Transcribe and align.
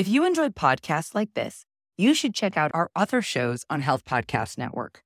If 0.00 0.08
you 0.08 0.24
enjoyed 0.24 0.54
podcasts 0.54 1.14
like 1.14 1.34
this, 1.34 1.66
you 1.98 2.14
should 2.14 2.34
check 2.34 2.56
out 2.56 2.70
our 2.72 2.90
other 2.96 3.20
shows 3.20 3.66
on 3.68 3.82
Health 3.82 4.06
Podcast 4.06 4.56
Network. 4.56 5.04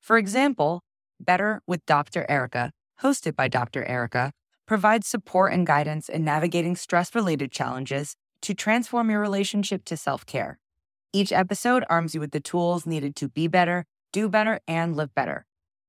For 0.00 0.16
example, 0.18 0.84
Better 1.18 1.62
with 1.66 1.84
Dr. 1.84 2.24
Erica, 2.28 2.70
hosted 3.02 3.34
by 3.34 3.48
Dr. 3.48 3.84
Erica, 3.86 4.30
provides 4.64 5.08
support 5.08 5.52
and 5.52 5.66
guidance 5.66 6.08
in 6.08 6.24
navigating 6.24 6.76
stress 6.76 7.12
related 7.12 7.50
challenges 7.50 8.14
to 8.42 8.54
transform 8.54 9.10
your 9.10 9.18
relationship 9.18 9.84
to 9.86 9.96
self 9.96 10.24
care. 10.24 10.60
Each 11.12 11.32
episode 11.32 11.84
arms 11.90 12.14
you 12.14 12.20
with 12.20 12.30
the 12.30 12.38
tools 12.38 12.86
needed 12.86 13.16
to 13.16 13.28
be 13.28 13.48
better, 13.48 13.84
do 14.12 14.28
better, 14.28 14.60
and 14.68 14.94
live 14.94 15.12
better. 15.12 15.44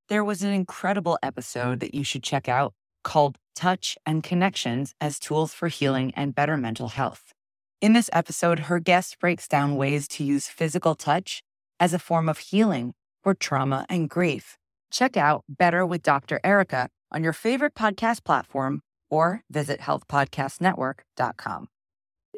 There 0.09 0.23
was 0.23 0.41
an 0.41 0.51
incredible 0.51 1.19
episode 1.21 1.79
that 1.81 1.93
you 1.93 2.03
should 2.03 2.23
check 2.23 2.49
out 2.49 2.73
called 3.03 3.37
Touch 3.53 3.99
and 4.03 4.23
Connections 4.23 4.95
as 4.99 5.19
Tools 5.19 5.53
for 5.53 5.67
Healing 5.67 6.11
and 6.15 6.33
Better 6.33 6.57
Mental 6.57 6.87
Health. 6.87 7.35
In 7.79 7.93
this 7.93 8.09
episode, 8.11 8.61
her 8.61 8.79
guest 8.79 9.19
breaks 9.19 9.47
down 9.47 9.75
ways 9.75 10.07
to 10.07 10.23
use 10.23 10.47
physical 10.47 10.95
touch 10.95 11.43
as 11.79 11.93
a 11.93 11.99
form 11.99 12.27
of 12.27 12.39
healing 12.39 12.95
for 13.21 13.35
trauma 13.35 13.85
and 13.87 14.09
grief. 14.09 14.57
Check 14.89 15.15
out 15.15 15.43
Better 15.47 15.85
with 15.85 16.01
Dr. 16.01 16.39
Erica 16.43 16.89
on 17.11 17.23
your 17.23 17.33
favorite 17.33 17.75
podcast 17.75 18.23
platform 18.23 18.81
or 19.11 19.43
visit 19.51 19.79
healthpodcastnetwork.com. 19.81 21.67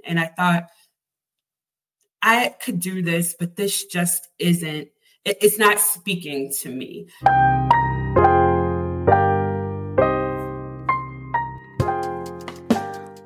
And 0.03 0.20
I 0.20 0.25
thought, 0.25 0.67
I 2.21 2.53
could 2.61 2.81
do 2.81 3.02
this, 3.02 3.33
but 3.39 3.55
this 3.55 3.85
just 3.85 4.27
isn't, 4.39 4.89
it's 5.23 5.58
not 5.58 5.80
speaking 5.80 6.52
to 6.59 6.69
me. 6.69 7.08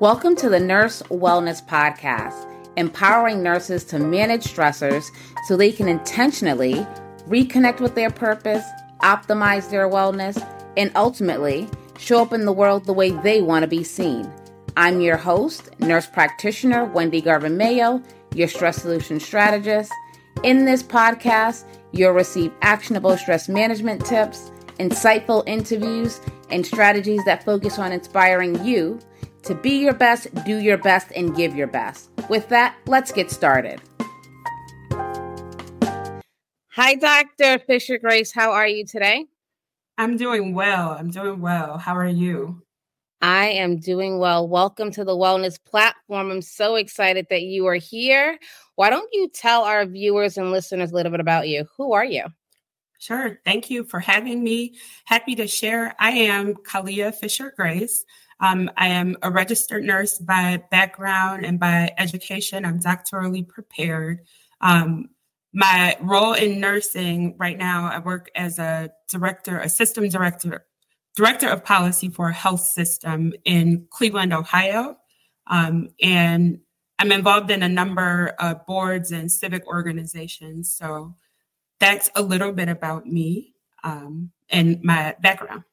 Welcome 0.04 0.36
to 0.36 0.50
the 0.50 0.60
Nurse 0.60 1.00
Wellness 1.04 1.66
Podcast, 1.66 2.46
empowering 2.76 3.42
nurses 3.42 3.84
to 3.84 3.98
manage 3.98 4.44
stressors 4.44 5.06
so 5.46 5.56
they 5.56 5.72
can 5.72 5.88
intentionally 5.88 6.86
reconnect 7.26 7.80
with 7.80 7.94
their 7.94 8.10
purpose, 8.10 8.62
optimize 9.00 9.70
their 9.70 9.88
wellness, 9.88 10.36
and 10.76 10.92
ultimately 10.94 11.70
show 11.96 12.20
up 12.20 12.34
in 12.34 12.44
the 12.44 12.52
world 12.52 12.84
the 12.84 12.92
way 12.92 13.12
they 13.12 13.40
want 13.40 13.62
to 13.62 13.66
be 13.66 13.82
seen. 13.82 14.30
I'm 14.76 15.00
your 15.00 15.16
host, 15.16 15.70
nurse 15.80 16.06
practitioner 16.06 16.84
Wendy 16.84 17.22
Garvin 17.22 17.56
Mayo, 17.56 18.02
your 18.34 18.48
stress 18.48 18.82
solution 18.82 19.18
strategist. 19.18 19.90
In 20.42 20.66
this 20.66 20.82
podcast, 20.82 21.64
you'll 21.92 22.12
receive 22.12 22.52
actionable 22.60 23.16
stress 23.16 23.48
management 23.48 24.04
tips, 24.04 24.50
insightful 24.78 25.44
interviews, 25.46 26.20
and 26.50 26.66
strategies 26.66 27.24
that 27.24 27.42
focus 27.42 27.78
on 27.78 27.90
inspiring 27.90 28.62
you 28.62 29.00
to 29.44 29.54
be 29.54 29.78
your 29.78 29.94
best, 29.94 30.28
do 30.44 30.58
your 30.58 30.78
best, 30.78 31.08
and 31.14 31.36
give 31.36 31.54
your 31.54 31.66
best. 31.66 32.10
With 32.28 32.48
that, 32.48 32.76
let's 32.86 33.12
get 33.12 33.30
started. 33.30 33.80
Hi, 36.72 36.94
Dr. 36.96 37.58
Fisher 37.60 37.98
Grace. 37.98 38.32
How 38.32 38.50
are 38.50 38.66
you 38.66 38.84
today? 38.84 39.26
I'm 39.96 40.16
doing 40.16 40.54
well. 40.54 40.90
I'm 40.90 41.10
doing 41.10 41.40
well. 41.40 41.78
How 41.78 41.94
are 41.96 42.08
you? 42.08 42.62
I 43.22 43.46
am 43.46 43.78
doing 43.78 44.18
well. 44.18 44.48
Welcome 44.48 44.90
to 44.92 45.04
the 45.04 45.16
Wellness 45.16 45.58
Platform. 45.64 46.30
I'm 46.30 46.42
so 46.42 46.74
excited 46.74 47.26
that 47.30 47.42
you 47.42 47.66
are 47.66 47.76
here. 47.76 48.38
Why 48.74 48.90
don't 48.90 49.08
you 49.12 49.28
tell 49.28 49.62
our 49.62 49.86
viewers 49.86 50.36
and 50.36 50.50
listeners 50.50 50.90
a 50.90 50.94
little 50.94 51.12
bit 51.12 51.20
about 51.20 51.48
you? 51.48 51.64
Who 51.76 51.92
are 51.92 52.04
you? 52.04 52.24
Sure. 52.98 53.38
Thank 53.44 53.70
you 53.70 53.84
for 53.84 54.00
having 54.00 54.42
me. 54.42 54.74
Happy 55.04 55.34
to 55.36 55.46
share. 55.46 55.94
I 55.98 56.10
am 56.10 56.54
Khaliah 56.54 57.12
Fisher 57.12 57.52
Grace. 57.56 58.04
Um, 58.40 58.70
I 58.76 58.88
am 58.88 59.16
a 59.22 59.30
registered 59.30 59.84
nurse 59.84 60.18
by 60.18 60.62
background 60.70 61.44
and 61.44 61.58
by 61.58 61.92
education. 61.98 62.64
I'm 62.64 62.80
doctorally 62.80 63.46
prepared. 63.46 64.20
Um, 64.60 65.10
my 65.52 65.96
role 66.00 66.32
in 66.32 66.58
nursing 66.58 67.36
right 67.38 67.56
now, 67.56 67.86
I 67.86 68.00
work 68.00 68.30
as 68.34 68.58
a 68.58 68.90
director, 69.08 69.58
a 69.58 69.68
system 69.68 70.08
director, 70.08 70.66
director 71.16 71.48
of 71.48 71.64
policy 71.64 72.08
for 72.08 72.28
a 72.28 72.34
health 72.34 72.62
system 72.62 73.32
in 73.44 73.86
Cleveland, 73.90 74.32
Ohio. 74.32 74.96
Um, 75.46 75.90
and 76.02 76.58
I'm 76.98 77.12
involved 77.12 77.50
in 77.50 77.62
a 77.62 77.68
number 77.68 78.34
of 78.38 78.66
boards 78.66 79.12
and 79.12 79.30
civic 79.30 79.66
organizations. 79.66 80.74
So 80.74 81.14
that's 81.78 82.10
a 82.16 82.22
little 82.22 82.52
bit 82.52 82.68
about 82.68 83.06
me 83.06 83.54
um, 83.84 84.30
and 84.48 84.82
my 84.82 85.14
background. 85.20 85.64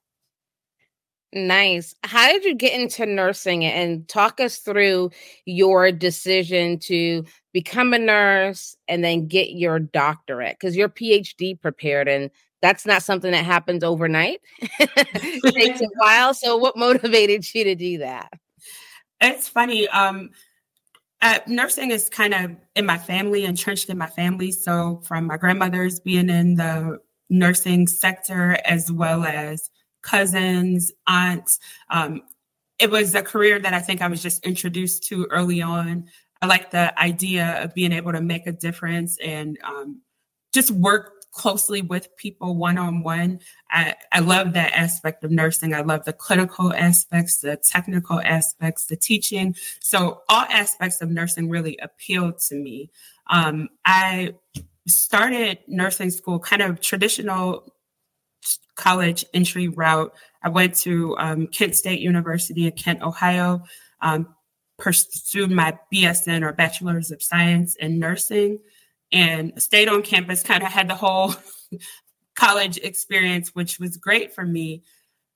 Nice. 1.34 1.96
How 2.04 2.28
did 2.28 2.44
you 2.44 2.56
get 2.56 2.80
into 2.80 3.06
nursing 3.06 3.64
and 3.64 4.08
talk 4.10 4.42
us 4.42 4.58
through 4.58 5.12
your 5.46 5.92
decision 5.92 6.78
to 6.80 7.24
become 7.54 7.94
a 7.94 8.00
nurse 8.00 8.76
and 8.90 9.04
then 9.04 9.28
get 9.28 9.52
your 9.52 9.80
doctorate? 9.80 10.58
Because 10.60 10.76
you're 10.76 10.90
PhD 10.90 11.60
prepared 11.60 12.10
and 12.10 12.30
that's 12.62 12.86
not 12.86 13.02
something 13.02 13.32
that 13.32 13.46
happens 13.46 13.84
overnight. 13.84 14.40
it 14.60 15.56
takes 15.56 15.82
a 15.82 15.88
while. 15.98 16.34
So 16.34 16.58
what 16.58 16.78
motivated 16.78 17.46
you 17.54 17.64
to 17.64 17.76
do 17.76 17.98
that? 18.00 18.32
It's 19.22 19.48
funny. 19.48 19.88
Um, 19.88 20.30
uh, 21.22 21.40
nursing 21.48 21.92
is 21.92 22.10
kind 22.10 22.34
of 22.34 22.52
in 22.76 22.86
my 22.86 22.98
family, 22.98 23.46
entrenched 23.46 23.90
in 23.90 23.98
my 23.98 24.08
family. 24.08 24.52
So 24.52 25.02
from 25.06 25.28
my 25.28 25.38
grandmother's 25.38 26.00
being 26.00 26.30
in 26.30 26.56
the 26.56 27.00
nursing 27.30 27.88
sector 27.88 28.58
as 28.66 28.92
well 28.92 29.24
as 29.24 29.71
cousins, 30.02 30.92
aunts. 31.08 31.60
Um, 31.90 32.22
it 32.80 32.90
was 32.90 33.14
a 33.14 33.22
career 33.22 33.60
that 33.60 33.74
I 33.74 33.80
think 33.80 34.02
I 34.02 34.08
was 34.08 34.22
just 34.22 34.46
introduced 34.46 35.04
to 35.10 35.28
early 35.30 35.62
on. 35.62 36.08
I 36.42 36.48
like 36.48 36.72
the 36.72 36.98
idea 37.00 37.64
of 37.64 37.74
being 37.76 37.92
able 37.92 38.12
to 38.12 38.22
make 38.22 38.48
a 38.48 38.52
difference 38.52 39.18
and 39.24 39.58
um, 39.64 40.02
just 40.54 40.72
work 40.72 41.22
closely 41.32 41.82
with 41.82 42.16
people 42.18 42.56
one 42.56 42.78
on 42.78 43.04
one. 43.04 43.40
I 43.70 44.20
love 44.20 44.54
that 44.54 44.74
aspect 44.74 45.24
of 45.24 45.32
nursing. 45.32 45.74
I 45.74 45.82
love 45.82 46.04
the 46.06 46.14
clinical 46.14 46.74
aspects, 46.74 47.38
the 47.38 47.56
technical 47.58 48.20
aspects, 48.22 48.86
the 48.86 48.98
teaching. 48.98 49.56
So, 49.80 50.22
all 50.28 50.46
aspects 50.50 51.02
of 51.02 51.10
nursing 51.10 51.50
really 51.50 51.78
appealed 51.82 52.40
to 52.50 52.56
me. 52.56 52.90
Um, 53.30 53.70
I 53.86 54.34
started 54.88 55.60
nursing 55.68 56.10
school 56.10 56.40
kind 56.40 56.62
of 56.62 56.82
traditional 56.82 57.74
college 58.76 59.26
entry 59.34 59.68
route. 59.68 60.14
I 60.44 60.50
went 60.50 60.76
to 60.78 61.16
um, 61.18 61.48
Kent 61.48 61.76
State 61.76 62.00
University 62.00 62.66
in 62.66 62.72
Kent, 62.74 63.02
Ohio, 63.02 63.64
um, 64.02 64.34
pursued 64.78 65.52
my 65.52 65.78
BSN 65.94 66.44
or 66.44 66.52
Bachelor's 66.54 67.12
of 67.12 67.22
Science 67.22 67.76
in 67.76 68.00
Nursing, 68.00 68.60
and 69.12 69.54
stayed 69.62 69.88
on 69.88 70.02
campus. 70.02 70.42
Kind 70.44 70.64
of 70.64 70.72
had 70.72 70.88
the 70.88 70.96
whole 70.96 71.36
college 72.36 72.78
experience, 72.78 73.54
which 73.54 73.80
was 73.80 73.98
great 73.98 74.34
for 74.34 74.44
me. 74.44 74.84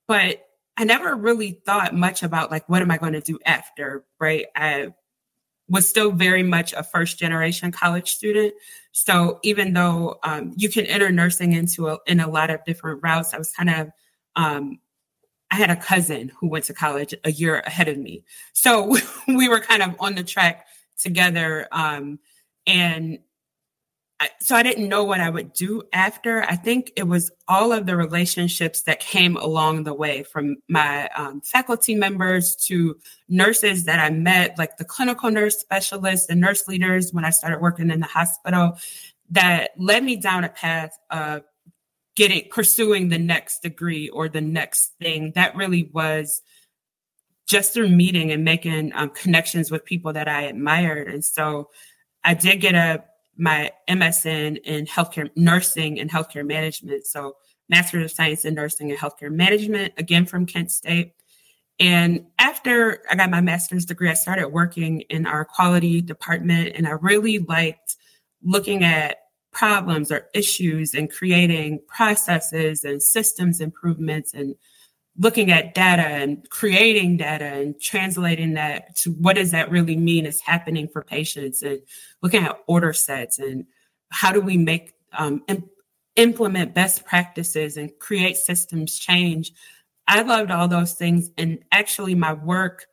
But 0.08 0.42
I 0.76 0.84
never 0.84 1.14
really 1.14 1.62
thought 1.64 1.94
much 1.94 2.22
about 2.22 2.50
like 2.50 2.68
what 2.68 2.82
am 2.82 2.90
I 2.90 2.98
going 2.98 3.14
to 3.14 3.20
do 3.20 3.38
after, 3.46 4.04
right? 4.20 4.46
I 4.54 4.92
was 5.68 5.88
still 5.88 6.12
very 6.12 6.42
much 6.42 6.72
a 6.72 6.82
first 6.82 7.18
generation 7.18 7.72
college 7.72 8.10
student. 8.10 8.54
So 8.92 9.40
even 9.42 9.72
though 9.72 10.18
um, 10.22 10.52
you 10.56 10.68
can 10.68 10.86
enter 10.86 11.10
nursing 11.10 11.52
into 11.52 11.88
a, 11.88 11.98
in 12.06 12.20
a 12.20 12.30
lot 12.30 12.50
of 12.50 12.64
different 12.64 13.02
routes, 13.02 13.34
I 13.34 13.38
was 13.38 13.50
kind 13.52 13.70
of 13.70 13.88
um, 14.36 14.78
I 15.50 15.56
had 15.56 15.70
a 15.70 15.76
cousin 15.76 16.32
who 16.38 16.48
went 16.48 16.64
to 16.64 16.74
college 16.74 17.14
a 17.24 17.30
year 17.30 17.60
ahead 17.60 17.88
of 17.88 17.98
me, 17.98 18.24
so 18.52 18.96
we 19.28 19.48
were 19.48 19.60
kind 19.60 19.82
of 19.82 19.94
on 20.00 20.14
the 20.14 20.24
track 20.24 20.66
together. 20.98 21.68
Um, 21.72 22.18
and 22.66 23.18
so 24.40 24.56
I 24.56 24.62
didn't 24.62 24.88
know 24.88 25.04
what 25.04 25.20
I 25.20 25.28
would 25.28 25.52
do 25.52 25.82
after. 25.92 26.42
I 26.42 26.56
think 26.56 26.92
it 26.96 27.06
was 27.06 27.30
all 27.48 27.72
of 27.72 27.84
the 27.84 27.96
relationships 27.96 28.82
that 28.82 28.98
came 29.00 29.36
along 29.36 29.84
the 29.84 29.92
way 29.92 30.22
from 30.22 30.56
my 30.68 31.08
um, 31.08 31.42
faculty 31.42 31.94
members 31.94 32.56
to 32.66 32.96
nurses 33.28 33.84
that 33.84 33.98
I 33.98 34.10
met, 34.10 34.56
like 34.56 34.78
the 34.78 34.86
clinical 34.86 35.30
nurse 35.30 35.58
specialists 35.58 36.30
and 36.30 36.40
nurse 36.40 36.66
leaders 36.66 37.12
when 37.12 37.26
I 37.26 37.30
started 37.30 37.60
working 37.60 37.90
in 37.90 38.00
the 38.00 38.06
hospital, 38.06 38.78
that 39.30 39.72
led 39.76 40.02
me 40.02 40.16
down 40.16 40.44
a 40.44 40.48
path 40.48 40.98
of 41.10 41.42
getting 42.14 42.48
pursuing 42.50 43.10
the 43.10 43.18
next 43.18 43.60
degree 43.60 44.08
or 44.08 44.30
the 44.30 44.40
next 44.40 44.94
thing. 44.98 45.32
That 45.34 45.56
really 45.56 45.90
was 45.92 46.40
just 47.46 47.74
through 47.74 47.90
meeting 47.90 48.32
and 48.32 48.44
making 48.44 48.92
um, 48.94 49.10
connections 49.10 49.70
with 49.70 49.84
people 49.84 50.14
that 50.14 50.26
I 50.26 50.42
admired. 50.42 51.08
And 51.08 51.24
so 51.24 51.68
I 52.24 52.32
did 52.34 52.62
get 52.62 52.74
a 52.74 53.04
my 53.36 53.70
MSN 53.88 54.58
in 54.64 54.86
healthcare 54.86 55.30
nursing 55.36 56.00
and 56.00 56.10
healthcare 56.10 56.46
management. 56.46 57.06
So 57.06 57.36
Master 57.68 58.00
of 58.00 58.10
Science 58.10 58.44
in 58.44 58.54
Nursing 58.54 58.90
and 58.90 58.98
Healthcare 58.98 59.32
Management, 59.32 59.94
again 59.96 60.26
from 60.26 60.46
Kent 60.46 60.70
State. 60.70 61.12
And 61.78 62.26
after 62.38 63.02
I 63.10 63.16
got 63.16 63.30
my 63.30 63.40
master's 63.40 63.84
degree, 63.84 64.08
I 64.08 64.14
started 64.14 64.48
working 64.48 65.02
in 65.02 65.26
our 65.26 65.44
quality 65.44 66.00
department, 66.00 66.72
and 66.74 66.86
I 66.86 66.92
really 66.92 67.38
liked 67.40 67.96
looking 68.42 68.82
at 68.82 69.18
problems 69.52 70.12
or 70.12 70.28
issues 70.34 70.94
and 70.94 71.10
creating 71.10 71.80
processes 71.86 72.84
and 72.84 73.02
systems 73.02 73.60
improvements 73.60 74.32
and 74.32 74.54
looking 75.18 75.50
at 75.50 75.74
data 75.74 76.02
and 76.02 76.48
creating 76.50 77.16
data 77.16 77.44
and 77.44 77.80
translating 77.80 78.54
that 78.54 78.94
to 78.96 79.10
what 79.12 79.36
does 79.36 79.50
that 79.50 79.70
really 79.70 79.96
mean 79.96 80.26
is 80.26 80.40
happening 80.40 80.88
for 80.88 81.02
patients 81.02 81.62
and 81.62 81.80
looking 82.22 82.44
at 82.44 82.58
order 82.66 82.92
sets 82.92 83.38
and 83.38 83.64
how 84.10 84.32
do 84.32 84.40
we 84.40 84.56
make 84.56 84.92
um, 85.14 85.42
imp- 85.48 85.70
implement 86.16 86.74
best 86.74 87.04
practices 87.04 87.76
and 87.76 87.90
create 87.98 88.36
systems 88.36 88.98
change. 88.98 89.52
I 90.08 90.22
loved 90.22 90.50
all 90.50 90.68
those 90.68 90.92
things 90.94 91.30
and 91.36 91.58
actually 91.72 92.14
my 92.14 92.32
work 92.32 92.86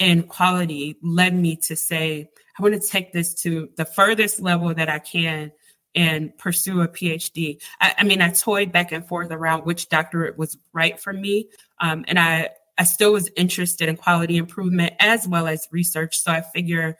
in 0.00 0.22
quality 0.24 0.96
led 1.02 1.34
me 1.34 1.54
to 1.54 1.76
say 1.76 2.28
i 2.58 2.62
want 2.62 2.74
to 2.74 2.88
take 2.88 3.12
this 3.12 3.34
to 3.34 3.68
the 3.76 3.84
furthest 3.84 4.40
level 4.40 4.74
that 4.74 4.88
i 4.88 4.98
can 4.98 5.52
and 5.94 6.36
pursue 6.38 6.80
a 6.82 6.88
PhD. 6.88 7.60
I, 7.80 7.94
I, 7.98 8.04
mean, 8.04 8.22
I 8.22 8.30
toyed 8.30 8.72
back 8.72 8.92
and 8.92 9.06
forth 9.06 9.30
around 9.30 9.64
which 9.64 9.88
doctorate 9.88 10.38
was 10.38 10.56
right 10.72 11.00
for 11.00 11.12
me. 11.12 11.48
Um, 11.80 12.04
and 12.06 12.18
I, 12.18 12.50
I 12.78 12.84
still 12.84 13.12
was 13.12 13.30
interested 13.36 13.88
in 13.88 13.96
quality 13.96 14.36
improvement 14.36 14.94
as 15.00 15.26
well 15.26 15.46
as 15.46 15.68
research. 15.70 16.18
So 16.18 16.32
I 16.32 16.42
figure, 16.42 16.96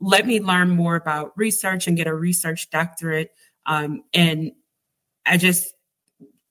let 0.00 0.26
me 0.26 0.40
learn 0.40 0.70
more 0.70 0.96
about 0.96 1.32
research 1.36 1.86
and 1.86 1.96
get 1.96 2.06
a 2.06 2.14
research 2.14 2.70
doctorate. 2.70 3.32
Um, 3.66 4.04
and 4.14 4.52
I 5.26 5.36
just 5.36 5.74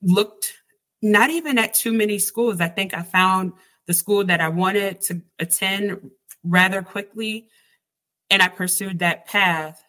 looked 0.01 0.53
not 1.01 1.29
even 1.29 1.57
at 1.57 1.73
too 1.73 1.93
many 1.93 2.19
schools. 2.19 2.59
I 2.59 2.67
think 2.67 2.93
I 2.93 3.03
found 3.03 3.53
the 3.85 3.93
school 3.93 4.25
that 4.25 4.41
I 4.41 4.49
wanted 4.49 5.01
to 5.01 5.21
attend 5.39 6.11
rather 6.43 6.81
quickly. 6.81 7.47
And 8.29 8.41
I 8.41 8.49
pursued 8.49 8.99
that 8.99 9.25
path 9.25 9.81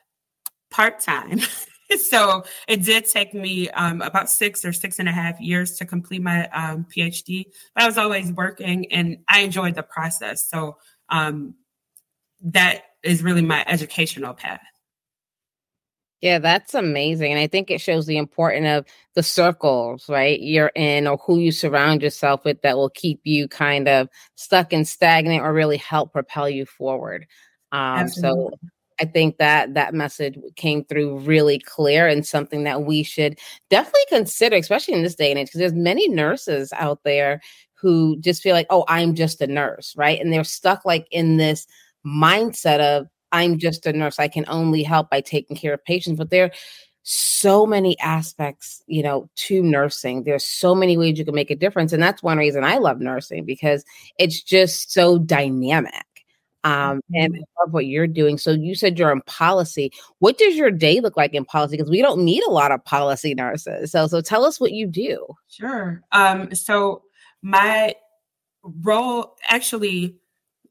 part 0.70 1.00
time. 1.00 1.40
so 1.98 2.44
it 2.66 2.82
did 2.82 3.06
take 3.06 3.34
me 3.34 3.70
um, 3.70 4.02
about 4.02 4.30
six 4.30 4.64
or 4.64 4.72
six 4.72 4.98
and 4.98 5.08
a 5.08 5.12
half 5.12 5.40
years 5.40 5.76
to 5.76 5.86
complete 5.86 6.22
my 6.22 6.48
um, 6.48 6.86
PhD, 6.94 7.46
but 7.74 7.84
I 7.84 7.86
was 7.86 7.98
always 7.98 8.32
working 8.32 8.90
and 8.92 9.18
I 9.28 9.40
enjoyed 9.40 9.74
the 9.74 9.82
process. 9.82 10.48
So 10.48 10.76
um, 11.08 11.54
that 12.42 12.82
is 13.02 13.22
really 13.22 13.42
my 13.42 13.64
educational 13.66 14.34
path. 14.34 14.60
Yeah, 16.20 16.40
that's 16.40 16.74
amazing. 16.74 17.30
And 17.30 17.40
I 17.40 17.46
think 17.46 17.70
it 17.70 17.80
shows 17.80 18.06
the 18.06 18.16
importance 18.16 18.66
of 18.66 18.92
the 19.14 19.22
circles, 19.22 20.08
right? 20.08 20.40
You're 20.40 20.72
in 20.74 21.06
or 21.06 21.16
who 21.18 21.38
you 21.38 21.52
surround 21.52 22.02
yourself 22.02 22.44
with 22.44 22.60
that 22.62 22.76
will 22.76 22.90
keep 22.90 23.20
you 23.22 23.46
kind 23.46 23.86
of 23.86 24.08
stuck 24.34 24.72
and 24.72 24.86
stagnant 24.86 25.42
or 25.42 25.52
really 25.52 25.76
help 25.76 26.12
propel 26.12 26.48
you 26.48 26.66
forward. 26.66 27.26
Um, 27.70 28.08
so 28.08 28.50
I 29.00 29.04
think 29.04 29.38
that 29.38 29.74
that 29.74 29.94
message 29.94 30.38
came 30.56 30.84
through 30.84 31.18
really 31.20 31.58
clear 31.58 32.06
and 32.06 32.26
something 32.26 32.64
that 32.64 32.82
we 32.82 33.02
should 33.02 33.38
definitely 33.70 34.00
consider, 34.08 34.56
especially 34.56 34.94
in 34.94 35.02
this 35.02 35.14
day 35.14 35.30
and 35.30 35.38
age, 35.38 35.48
because 35.48 35.60
there's 35.60 35.72
many 35.72 36.08
nurses 36.08 36.72
out 36.76 37.04
there 37.04 37.40
who 37.74 38.16
just 38.20 38.42
feel 38.42 38.54
like, 38.54 38.66
oh, 38.70 38.84
I'm 38.88 39.14
just 39.14 39.40
a 39.40 39.46
nurse, 39.46 39.94
right? 39.96 40.20
And 40.20 40.32
they're 40.32 40.44
stuck 40.44 40.84
like 40.84 41.06
in 41.10 41.36
this 41.36 41.66
mindset 42.04 42.80
of 42.80 43.06
I'm 43.32 43.58
just 43.58 43.86
a 43.86 43.92
nurse. 43.92 44.18
I 44.18 44.28
can 44.28 44.44
only 44.48 44.82
help 44.82 45.10
by 45.10 45.20
taking 45.20 45.56
care 45.56 45.74
of 45.74 45.84
patients. 45.84 46.18
But 46.18 46.30
there 46.30 46.46
are 46.46 46.50
so 47.10 47.66
many 47.66 47.98
aspects, 48.00 48.82
you 48.86 49.02
know, 49.02 49.30
to 49.36 49.62
nursing. 49.62 50.24
There's 50.24 50.44
so 50.44 50.74
many 50.74 50.96
ways 50.96 51.18
you 51.18 51.24
can 51.24 51.34
make 51.34 51.50
a 51.50 51.56
difference. 51.56 51.92
And 51.92 52.02
that's 52.02 52.22
one 52.22 52.38
reason 52.38 52.64
I 52.64 52.78
love 52.78 53.00
nursing 53.00 53.44
because 53.44 53.84
it's 54.18 54.42
just 54.42 54.92
so 54.92 55.18
dynamic 55.18 56.04
um, 56.68 57.00
and 57.14 57.34
I 57.34 57.62
love 57.62 57.72
what 57.72 57.86
you're 57.86 58.06
doing. 58.06 58.36
So 58.36 58.50
you 58.50 58.74
said 58.74 58.98
you're 58.98 59.10
in 59.10 59.22
policy. 59.22 59.90
What 60.18 60.36
does 60.36 60.54
your 60.54 60.70
day 60.70 61.00
look 61.00 61.16
like 61.16 61.32
in 61.32 61.44
policy? 61.46 61.76
Because 61.76 61.90
we 61.90 62.02
don't 62.02 62.24
need 62.24 62.42
a 62.44 62.50
lot 62.50 62.72
of 62.72 62.84
policy 62.84 63.34
nurses. 63.34 63.92
So 63.92 64.06
so 64.06 64.20
tell 64.20 64.44
us 64.44 64.60
what 64.60 64.72
you 64.72 64.86
do. 64.86 65.26
Sure. 65.48 66.02
Um, 66.12 66.54
so 66.54 67.02
my 67.40 67.94
role 68.62 69.36
actually, 69.48 70.16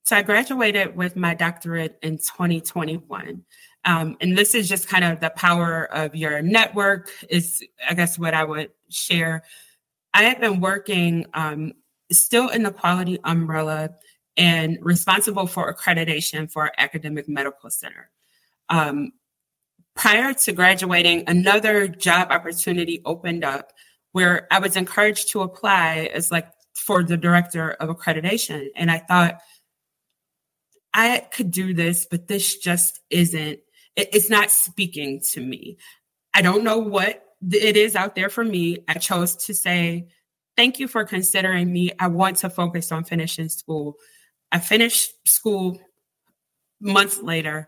so 0.04 0.18
I 0.18 0.22
graduated 0.22 0.96
with 0.96 1.16
my 1.16 1.34
doctorate 1.34 1.98
in 2.04 2.18
2021. 2.18 3.44
Um, 3.86 4.18
and 4.22 4.38
this 4.38 4.54
is 4.54 4.70
just 4.70 4.88
kind 4.88 5.04
of 5.04 5.20
the 5.20 5.32
power 5.32 5.86
of 5.94 6.16
your 6.16 6.42
network 6.44 7.10
is 7.30 7.66
I 7.90 7.96
guess 7.96 8.20
what 8.20 8.36
I 8.36 8.44
would 8.44 8.70
share. 8.90 9.44
I 10.14 10.24
have 10.24 10.40
been 10.40 10.60
working 10.60 11.26
um, 11.34 11.74
still 12.12 12.50
in 12.50 12.64
the 12.64 12.72
quality 12.72 13.18
umbrella 13.24 13.92
and 14.38 14.78
responsible 14.82 15.48
for 15.48 15.74
accreditation 15.74 16.50
for 16.50 16.64
our 16.64 16.72
academic 16.78 17.28
medical 17.28 17.70
center. 17.70 18.10
Um, 18.70 19.12
prior 19.96 20.34
to 20.34 20.52
graduating, 20.52 21.24
another 21.28 21.88
job 21.88 22.30
opportunity 22.32 23.02
opened 23.04 23.44
up 23.44 23.74
where 24.12 24.48
I 24.52 24.60
was 24.60 24.76
encouraged 24.76 25.32
to 25.32 25.42
apply 25.42 26.10
as 26.14 26.32
like 26.32 26.48
for 26.76 27.04
the 27.04 27.18
director 27.18 27.72
of 27.72 27.90
accreditation. 27.90 28.68
And 28.76 28.92
I 28.92 29.00
thought, 29.00 29.40
I 30.94 31.28
could 31.32 31.52
do 31.52 31.74
this, 31.74 32.08
but 32.10 32.28
this 32.28 32.58
just 32.58 33.00
isn't, 33.10 33.60
it, 33.96 34.10
it's 34.14 34.30
not 34.30 34.52
speaking 34.52 35.22
to 35.32 35.42
me. 35.42 35.78
I 36.34 36.42
don't 36.42 36.64
know 36.64 36.78
what 36.78 37.24
it 37.52 37.78
is 37.78 37.96
out 37.96 38.16
there 38.16 38.30
for 38.30 38.44
me. 38.44 38.80
I 38.88 38.96
chose 38.96 39.36
to 39.46 39.54
say, 39.54 40.08
thank 40.56 40.80
you 40.80 40.88
for 40.88 41.04
considering 41.06 41.72
me. 41.72 41.92
I 42.00 42.08
want 42.08 42.38
to 42.38 42.50
focus 42.50 42.92
on 42.92 43.04
finishing 43.04 43.50
school. 43.50 43.98
I 44.52 44.60
finished 44.60 45.14
school 45.28 45.80
months 46.80 47.22
later 47.22 47.68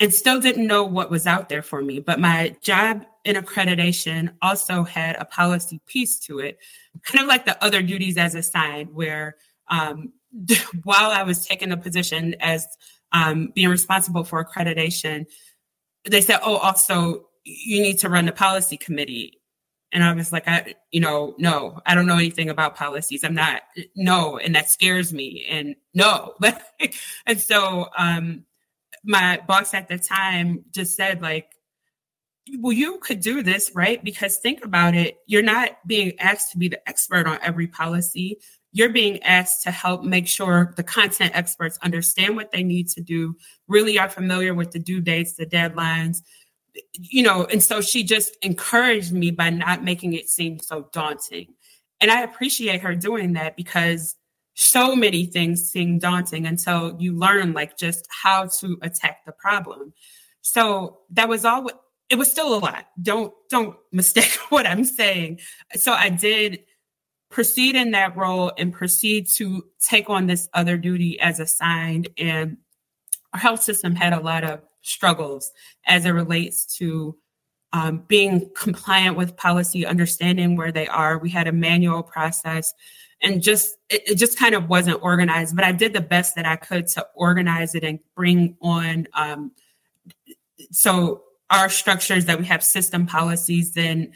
and 0.00 0.12
still 0.12 0.40
didn't 0.40 0.66
know 0.66 0.84
what 0.84 1.10
was 1.10 1.26
out 1.26 1.48
there 1.48 1.62
for 1.62 1.80
me. 1.80 2.00
But 2.00 2.18
my 2.18 2.56
job 2.60 3.06
in 3.24 3.36
accreditation 3.36 4.32
also 4.42 4.82
had 4.82 5.16
a 5.16 5.24
policy 5.24 5.80
piece 5.86 6.18
to 6.20 6.40
it, 6.40 6.58
kind 7.04 7.22
of 7.22 7.28
like 7.28 7.46
the 7.46 7.62
other 7.62 7.82
duties 7.82 8.16
as 8.16 8.34
assigned, 8.34 8.92
where 8.92 9.36
um, 9.68 10.12
while 10.84 11.10
I 11.10 11.22
was 11.22 11.46
taking 11.46 11.68
the 11.68 11.76
position 11.76 12.34
as 12.40 12.66
um, 13.12 13.52
being 13.54 13.68
responsible 13.68 14.24
for 14.24 14.44
accreditation, 14.44 15.26
they 16.04 16.20
said, 16.20 16.40
oh, 16.42 16.56
also, 16.56 17.28
you 17.44 17.82
need 17.82 17.98
to 18.00 18.08
run 18.08 18.26
the 18.26 18.32
policy 18.32 18.76
committee. 18.76 19.40
And 19.92 20.02
I 20.02 20.12
was 20.14 20.32
like, 20.32 20.48
I, 20.48 20.74
you 20.90 21.00
know, 21.00 21.34
no, 21.38 21.80
I 21.84 21.94
don't 21.94 22.06
know 22.06 22.16
anything 22.16 22.48
about 22.48 22.76
policies. 22.76 23.24
I'm 23.24 23.34
not, 23.34 23.62
no, 23.94 24.38
and 24.38 24.54
that 24.54 24.70
scares 24.70 25.12
me. 25.12 25.46
And 25.48 25.76
no, 25.92 26.34
and 27.26 27.38
so 27.40 27.88
um, 27.96 28.44
my 29.04 29.40
boss 29.46 29.74
at 29.74 29.88
the 29.88 29.98
time 29.98 30.64
just 30.70 30.96
said, 30.96 31.20
like, 31.20 31.50
well, 32.58 32.72
you 32.72 32.98
could 32.98 33.20
do 33.20 33.42
this, 33.42 33.70
right? 33.74 34.02
Because 34.02 34.38
think 34.38 34.64
about 34.64 34.94
it, 34.94 35.18
you're 35.26 35.42
not 35.42 35.70
being 35.86 36.18
asked 36.18 36.52
to 36.52 36.58
be 36.58 36.68
the 36.68 36.88
expert 36.88 37.26
on 37.26 37.38
every 37.42 37.66
policy. 37.66 38.38
You're 38.72 38.88
being 38.88 39.22
asked 39.22 39.62
to 39.64 39.70
help 39.70 40.02
make 40.02 40.26
sure 40.26 40.72
the 40.76 40.82
content 40.82 41.32
experts 41.34 41.78
understand 41.82 42.36
what 42.36 42.50
they 42.50 42.62
need 42.62 42.88
to 42.90 43.02
do, 43.02 43.36
really 43.68 43.98
are 43.98 44.08
familiar 44.08 44.54
with 44.54 44.72
the 44.72 44.78
due 44.78 45.00
dates, 45.00 45.34
the 45.34 45.46
deadlines, 45.46 46.22
you 46.94 47.22
know, 47.22 47.44
and 47.44 47.62
so 47.62 47.80
she 47.80 48.02
just 48.02 48.36
encouraged 48.42 49.12
me 49.12 49.30
by 49.30 49.50
not 49.50 49.84
making 49.84 50.14
it 50.14 50.28
seem 50.28 50.58
so 50.58 50.88
daunting. 50.92 51.54
And 52.00 52.10
I 52.10 52.22
appreciate 52.22 52.80
her 52.80 52.94
doing 52.94 53.34
that 53.34 53.56
because 53.56 54.16
so 54.54 54.94
many 54.94 55.26
things 55.26 55.70
seem 55.70 55.98
daunting 55.98 56.46
until 56.46 56.96
you 57.00 57.14
learn 57.14 57.52
like 57.52 57.78
just 57.78 58.06
how 58.10 58.46
to 58.60 58.78
attack 58.82 59.24
the 59.24 59.32
problem. 59.32 59.92
So 60.42 60.98
that 61.10 61.28
was 61.28 61.44
all 61.44 61.68
it 62.10 62.16
was 62.16 62.30
still 62.30 62.54
a 62.54 62.58
lot. 62.58 62.86
Don't 63.00 63.32
don't 63.48 63.76
mistake 63.92 64.32
what 64.48 64.66
I'm 64.66 64.84
saying. 64.84 65.40
So 65.76 65.92
I 65.92 66.10
did 66.10 66.60
proceed 67.30 67.74
in 67.74 67.92
that 67.92 68.16
role 68.16 68.52
and 68.58 68.72
proceed 68.72 69.26
to 69.36 69.64
take 69.80 70.10
on 70.10 70.26
this 70.26 70.48
other 70.52 70.76
duty 70.76 71.18
as 71.18 71.40
assigned 71.40 72.08
and 72.18 72.58
our 73.32 73.40
health 73.40 73.62
system 73.62 73.94
had 73.94 74.12
a 74.12 74.20
lot 74.20 74.44
of 74.44 74.60
struggles 74.82 75.50
as 75.86 76.04
it 76.04 76.10
relates 76.10 76.64
to 76.78 77.16
um, 77.72 78.04
being 78.06 78.50
compliant 78.54 79.16
with 79.16 79.36
policy, 79.36 79.86
understanding 79.86 80.56
where 80.56 80.72
they 80.72 80.86
are. 80.88 81.18
We 81.18 81.30
had 81.30 81.48
a 81.48 81.52
manual 81.52 82.02
process 82.02 82.74
and 83.22 83.42
just 83.42 83.76
it, 83.88 84.02
it, 84.10 84.14
just 84.16 84.38
kind 84.38 84.54
of 84.54 84.68
wasn't 84.68 85.02
organized, 85.02 85.56
but 85.56 85.64
I 85.64 85.72
did 85.72 85.92
the 85.92 86.00
best 86.00 86.34
that 86.34 86.44
I 86.44 86.56
could 86.56 86.86
to 86.88 87.06
organize 87.14 87.74
it 87.74 87.84
and 87.84 88.00
bring 88.14 88.56
on 88.60 89.06
um, 89.14 89.52
so 90.70 91.22
our 91.50 91.68
structures 91.68 92.26
that 92.26 92.38
we 92.38 92.46
have 92.46 92.62
system 92.62 93.06
policies 93.06 93.72
then 93.72 94.12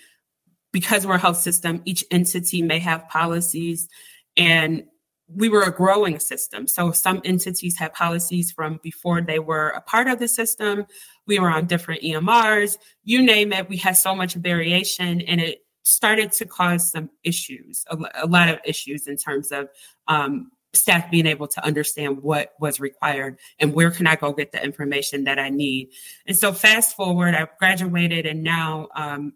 because 0.72 1.06
we're 1.06 1.14
a 1.14 1.18
health 1.18 1.38
system 1.38 1.82
each 1.84 2.04
entity 2.10 2.62
may 2.62 2.78
have 2.78 3.08
policies 3.08 3.88
and 4.36 4.84
we 5.28 5.48
were 5.48 5.62
a 5.62 5.72
growing 5.72 6.20
system. 6.20 6.68
So 6.68 6.92
some 6.92 7.20
entities 7.24 7.76
had 7.76 7.92
policies 7.94 8.52
from 8.52 8.78
before 8.82 9.20
they 9.20 9.38
were 9.38 9.70
a 9.70 9.80
part 9.80 10.06
of 10.06 10.18
the 10.18 10.28
system. 10.28 10.86
We 11.26 11.38
were 11.38 11.50
on 11.50 11.66
different 11.66 12.02
EMRs, 12.02 12.78
you 13.04 13.22
name 13.22 13.52
it. 13.52 13.68
We 13.68 13.76
had 13.76 13.96
so 13.96 14.14
much 14.14 14.34
variation 14.34 15.20
and 15.22 15.40
it 15.40 15.64
started 15.82 16.32
to 16.32 16.44
cause 16.44 16.90
some 16.90 17.10
issues, 17.24 17.84
a, 17.88 18.26
lot 18.26 18.48
of 18.48 18.58
issues 18.64 19.06
in 19.06 19.16
terms 19.16 19.52
of 19.52 19.68
um, 20.08 20.50
staff 20.74 21.10
being 21.10 21.26
able 21.26 21.48
to 21.48 21.64
understand 21.64 22.22
what 22.22 22.54
was 22.60 22.80
required 22.80 23.38
and 23.58 23.72
where 23.72 23.90
can 23.90 24.06
I 24.06 24.16
go 24.16 24.32
get 24.32 24.52
the 24.52 24.62
information 24.62 25.24
that 25.24 25.38
I 25.38 25.48
need. 25.48 25.90
And 26.26 26.36
so 26.36 26.52
fast 26.52 26.96
forward, 26.96 27.34
I 27.34 27.48
graduated 27.58 28.26
and 28.26 28.42
now 28.42 28.88
um, 28.94 29.32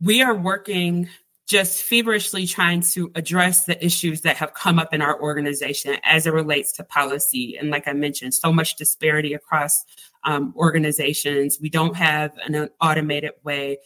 we 0.00 0.22
are 0.22 0.34
working 0.34 1.08
just 1.46 1.82
feverishly 1.82 2.44
trying 2.46 2.80
to 2.80 3.10
address 3.14 3.64
the 3.64 3.84
issues 3.84 4.22
that 4.22 4.36
have 4.36 4.52
come 4.54 4.80
up 4.80 4.92
in 4.92 5.00
our 5.00 5.20
organization 5.20 5.96
as 6.02 6.26
it 6.26 6.32
relates 6.32 6.72
to 6.72 6.84
policy. 6.84 7.56
And 7.56 7.70
like 7.70 7.86
I 7.86 7.92
mentioned, 7.92 8.34
so 8.34 8.52
much 8.52 8.76
disparity 8.76 9.32
across 9.32 9.84
um, 10.24 10.52
organizations. 10.56 11.58
We 11.60 11.70
don't 11.70 11.94
have 11.94 12.32
an 12.44 12.68
automated 12.80 13.32
way, 13.44 13.78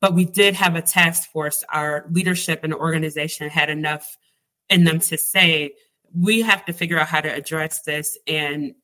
but 0.00 0.14
we 0.14 0.24
did 0.24 0.54
have 0.54 0.76
a 0.76 0.82
task 0.82 1.28
force. 1.32 1.64
Our 1.72 2.06
leadership 2.10 2.62
and 2.62 2.72
organization 2.72 3.48
had 3.48 3.68
enough 3.68 4.16
in 4.70 4.84
them 4.84 5.00
to 5.00 5.18
say, 5.18 5.72
we 6.14 6.40
have 6.42 6.64
to 6.66 6.72
figure 6.72 7.00
out 7.00 7.08
how 7.08 7.20
to 7.20 7.34
address 7.34 7.82
this. 7.82 8.16
And 8.28 8.74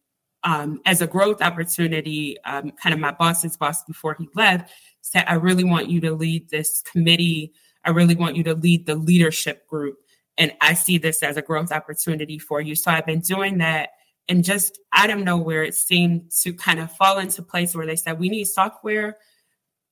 um, 0.42 0.80
as 0.84 1.00
a 1.00 1.06
growth 1.06 1.40
opportunity, 1.40 2.36
um, 2.44 2.72
kind 2.72 2.92
of 2.92 2.98
my 2.98 3.12
boss's 3.12 3.56
boss 3.56 3.84
before 3.84 4.16
he 4.18 4.28
left 4.34 4.72
said, 5.02 5.24
I 5.28 5.34
really 5.34 5.64
want 5.64 5.88
you 5.88 6.00
to 6.00 6.12
lead 6.12 6.50
this 6.50 6.82
committee 6.90 7.52
I 7.84 7.90
really 7.90 8.14
want 8.14 8.36
you 8.36 8.42
to 8.44 8.54
lead 8.54 8.86
the 8.86 8.94
leadership 8.94 9.66
group. 9.68 9.98
And 10.36 10.52
I 10.60 10.74
see 10.74 10.98
this 10.98 11.22
as 11.22 11.36
a 11.36 11.42
growth 11.42 11.70
opportunity 11.70 12.38
for 12.38 12.60
you. 12.60 12.74
So 12.74 12.90
I've 12.90 13.06
been 13.06 13.20
doing 13.20 13.58
that. 13.58 13.90
And 14.28 14.42
just 14.42 14.78
out 14.92 15.10
of 15.10 15.18
nowhere, 15.18 15.62
it 15.62 15.74
seemed 15.74 16.30
to 16.42 16.54
kind 16.54 16.80
of 16.80 16.90
fall 16.90 17.18
into 17.18 17.42
place 17.42 17.74
where 17.74 17.86
they 17.86 17.96
said, 17.96 18.18
we 18.18 18.28
need 18.28 18.46
software. 18.46 19.18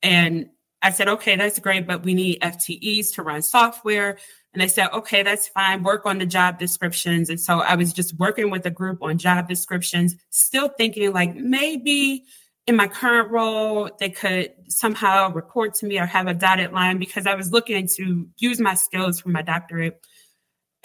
And 0.01 0.49
I 0.81 0.89
said, 0.89 1.07
okay, 1.07 1.37
that's 1.37 1.59
great, 1.59 1.87
but 1.87 2.03
we 2.03 2.13
need 2.13 2.41
FTEs 2.41 3.13
to 3.13 3.23
run 3.23 3.41
software. 3.41 4.17
And 4.53 4.61
they 4.61 4.67
said, 4.67 4.89
okay, 4.91 5.23
that's 5.23 5.47
fine. 5.47 5.81
Work 5.83 6.05
on 6.05 6.17
the 6.17 6.25
job 6.25 6.59
descriptions. 6.59 7.29
And 7.29 7.39
so 7.39 7.59
I 7.59 7.75
was 7.75 7.93
just 7.93 8.19
working 8.19 8.49
with 8.49 8.65
a 8.65 8.69
group 8.69 9.01
on 9.01 9.17
job 9.17 9.47
descriptions, 9.47 10.15
still 10.29 10.67
thinking 10.67 11.13
like 11.13 11.35
maybe 11.35 12.25
in 12.65 12.75
my 12.75 12.87
current 12.87 13.29
role, 13.29 13.89
they 13.99 14.09
could 14.09 14.53
somehow 14.69 15.31
report 15.31 15.73
to 15.75 15.85
me 15.85 15.99
or 15.99 16.05
have 16.05 16.27
a 16.27 16.33
dotted 16.33 16.71
line 16.71 16.97
because 16.97 17.27
I 17.27 17.35
was 17.35 17.51
looking 17.51 17.87
to 17.95 18.27
use 18.37 18.59
my 18.59 18.73
skills 18.73 19.19
for 19.19 19.29
my 19.29 19.41
doctorate. 19.41 20.05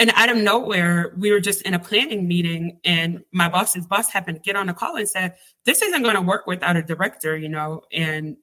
And 0.01 0.11
out 0.15 0.29
of 0.29 0.37
nowhere, 0.37 1.15
we 1.17 1.31
were 1.31 1.41
just 1.41 1.63
in 1.63 1.75
a 1.75 1.79
planning 1.79 2.29
meeting, 2.29 2.79
and 2.85 3.25
my 3.33 3.49
boss's 3.49 3.87
boss 3.87 4.11
happened 4.11 4.37
to 4.37 4.43
get 4.43 4.55
on 4.55 4.69
the 4.69 4.73
call 4.73 4.97
and 4.97 5.09
said, 5.09 5.35
This 5.65 5.83
isn't 5.83 6.03
going 6.03 6.15
to 6.15 6.23
work 6.23 6.47
without 6.47 6.77
a 6.77 6.83
director, 6.83 7.37
you 7.37 7.49
know. 7.49 7.83
And 7.93 8.37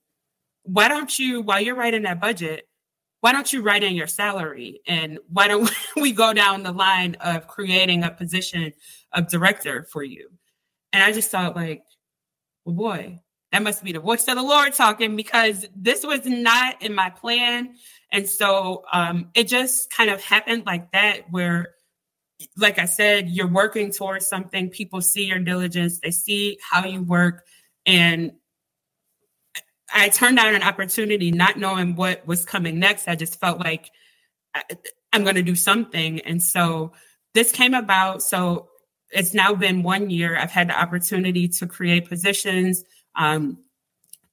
why 0.63 0.89
don't 0.89 1.18
you, 1.18 1.42
while 1.42 1.62
you're 1.62 1.75
writing 1.75 2.04
that 2.04 2.20
budget, 2.20 2.68
why 3.22 3.32
don't 3.32 3.51
you 3.51 3.62
write 3.62 3.84
in 3.84 3.96
your 3.96 4.08
salary? 4.08 4.82
And 4.86 5.20
why 5.30 5.48
don't 5.48 5.72
we 5.96 6.12
go 6.12 6.34
down 6.34 6.63
the 6.63 6.74
line 6.74 7.15
of 7.22 7.48
creating 7.48 8.04
a 8.04 8.12
position 8.12 8.74
of 9.13 9.30
director 9.30 9.88
for 9.92 10.04
you? 10.04 10.30
And 10.92 11.04
I 11.04 11.12
just 11.13 11.32
thought, 11.32 11.56
like, 11.56 11.84
well, 12.65 12.75
boy, 12.75 13.22
that 13.52 13.64
must 13.64 13.84
be 13.84 13.92
the 13.92 14.00
voice 14.00 14.28
of 14.28 14.36
the 14.36 14.44
Lord 14.44 14.74
talking 14.74 15.16
because 15.16 15.66
this 15.75 16.04
was 16.04 16.25
not 16.25 16.82
in 16.82 16.94
my 16.94 17.10
plan. 17.10 17.75
And 18.12 18.28
so 18.28 18.84
um, 18.92 19.30
it 19.34 19.48
just 19.48 19.92
kind 19.92 20.10
of 20.10 20.22
happened 20.22 20.64
like 20.66 20.92
that, 20.92 21.32
where, 21.32 21.75
like 22.58 22.80
I 22.80 22.86
said, 22.86 23.30
you're 23.30 23.48
working 23.48 23.92
towards 23.92 24.28
something. 24.28 24.70
People 24.70 25.02
see 25.02 25.25
your 25.25 25.40
diligence, 25.40 26.00
they 26.00 26.12
see 26.12 26.58
how 26.70 26.86
you 26.86 27.02
work. 27.02 27.46
And 27.86 28.34
I 29.94 30.10
turned 30.10 30.38
down 30.38 30.56
an 30.56 30.64
opportunity 30.64 31.32
not 31.32 31.58
knowing 31.58 31.96
what 31.96 32.25
was 32.28 32.44
coming 32.44 32.80
next. 32.80 33.08
I 33.08 33.16
just 33.16 33.40
felt 33.40 33.60
like 33.60 33.92
I'm 35.14 35.24
going 35.24 35.36
to 35.36 35.44
do 35.44 35.56
something. 35.56 36.20
And 36.22 36.42
so 36.42 36.92
this 37.34 37.52
came 37.52 37.74
about. 37.74 38.22
So 38.22 38.70
it's 39.12 39.34
now 39.34 39.54
been 39.54 39.84
one 39.84 40.10
year. 40.10 40.38
I've 40.38 40.52
had 40.52 40.70
the 40.70 40.80
opportunity 40.80 41.48
to 41.48 41.68
create 41.68 42.10
positions 42.10 42.84
um, 43.15 43.57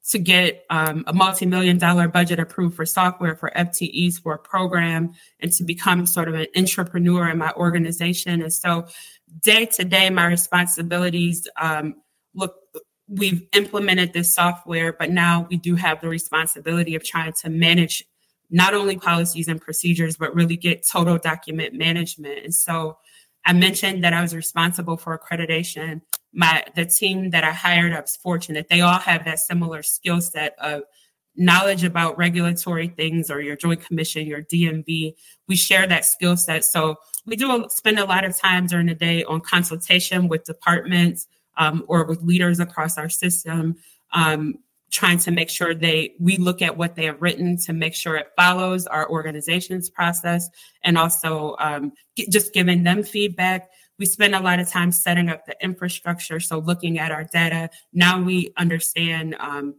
to 0.08 0.18
get 0.18 0.64
um, 0.68 1.04
a 1.06 1.12
multi-million 1.12 1.78
dollar 1.78 2.08
budget 2.08 2.40
approved 2.40 2.74
for 2.74 2.84
software 2.84 3.36
for 3.36 3.52
FTEs 3.54 4.20
for 4.20 4.34
a 4.34 4.38
program 4.38 5.12
and 5.40 5.52
to 5.52 5.64
become 5.64 6.06
sort 6.06 6.28
of 6.28 6.34
an 6.34 6.46
entrepreneur 6.56 7.28
in 7.28 7.38
my 7.38 7.52
organization. 7.52 8.42
And 8.42 8.52
so 8.52 8.86
day 9.40 9.66
to 9.66 9.84
day, 9.84 10.10
my 10.10 10.26
responsibilities 10.26 11.46
um, 11.60 11.94
look, 12.34 12.56
we've 13.08 13.46
implemented 13.52 14.12
this 14.12 14.34
software, 14.34 14.92
but 14.92 15.10
now 15.10 15.46
we 15.50 15.56
do 15.56 15.76
have 15.76 16.00
the 16.00 16.08
responsibility 16.08 16.94
of 16.94 17.04
trying 17.04 17.32
to 17.34 17.50
manage 17.50 18.04
not 18.50 18.74
only 18.74 18.96
policies 18.96 19.48
and 19.48 19.60
procedures, 19.60 20.16
but 20.16 20.34
really 20.34 20.56
get 20.56 20.86
total 20.86 21.18
document 21.18 21.74
management. 21.74 22.44
And 22.44 22.54
so 22.54 22.98
I 23.44 23.52
mentioned 23.52 24.04
that 24.04 24.12
I 24.12 24.22
was 24.22 24.34
responsible 24.34 24.96
for 24.96 25.18
accreditation. 25.18 26.02
My 26.32 26.64
the 26.74 26.86
team 26.86 27.30
that 27.30 27.44
I 27.44 27.52
hired, 27.52 27.92
I 27.92 28.00
was 28.00 28.16
fortunate. 28.16 28.68
They 28.68 28.80
all 28.80 28.98
have 28.98 29.24
that 29.24 29.38
similar 29.38 29.82
skill 29.82 30.20
set 30.20 30.54
of 30.58 30.82
knowledge 31.34 31.82
about 31.84 32.18
regulatory 32.18 32.88
things 32.88 33.30
or 33.30 33.40
your 33.40 33.56
joint 33.56 33.84
commission, 33.84 34.26
your 34.26 34.42
DNV. 34.42 35.14
We 35.48 35.56
share 35.56 35.86
that 35.86 36.04
skill 36.04 36.36
set. 36.36 36.64
So 36.64 36.96
we 37.26 37.36
do 37.36 37.66
spend 37.70 37.98
a 37.98 38.04
lot 38.04 38.24
of 38.24 38.36
time 38.36 38.66
during 38.66 38.86
the 38.86 38.94
day 38.94 39.24
on 39.24 39.40
consultation 39.40 40.28
with 40.28 40.44
departments 40.44 41.26
um, 41.56 41.84
or 41.88 42.04
with 42.04 42.22
leaders 42.22 42.60
across 42.60 42.98
our 42.98 43.08
system. 43.08 43.76
Um, 44.12 44.56
trying 44.90 45.18
to 45.18 45.30
make 45.30 45.48
sure 45.48 45.74
they 45.74 46.14
we 46.20 46.36
look 46.36 46.60
at 46.60 46.76
what 46.76 46.94
they 46.94 47.06
have 47.06 47.20
written 47.20 47.56
to 47.56 47.72
make 47.72 47.94
sure 47.94 48.14
it 48.14 48.30
follows 48.36 48.86
our 48.86 49.08
organization's 49.08 49.88
process 49.88 50.50
and 50.84 50.98
also 50.98 51.56
um, 51.58 51.92
just 52.30 52.52
giving 52.52 52.82
them 52.82 53.02
feedback 53.02 53.70
we 53.98 54.06
spend 54.06 54.34
a 54.34 54.40
lot 54.40 54.58
of 54.58 54.68
time 54.68 54.92
setting 54.92 55.28
up 55.28 55.46
the 55.46 55.56
infrastructure 55.62 56.40
so 56.40 56.58
looking 56.58 56.98
at 56.98 57.12
our 57.12 57.24
data 57.24 57.70
now 57.92 58.20
we 58.20 58.52
understand 58.56 59.36
um, 59.38 59.74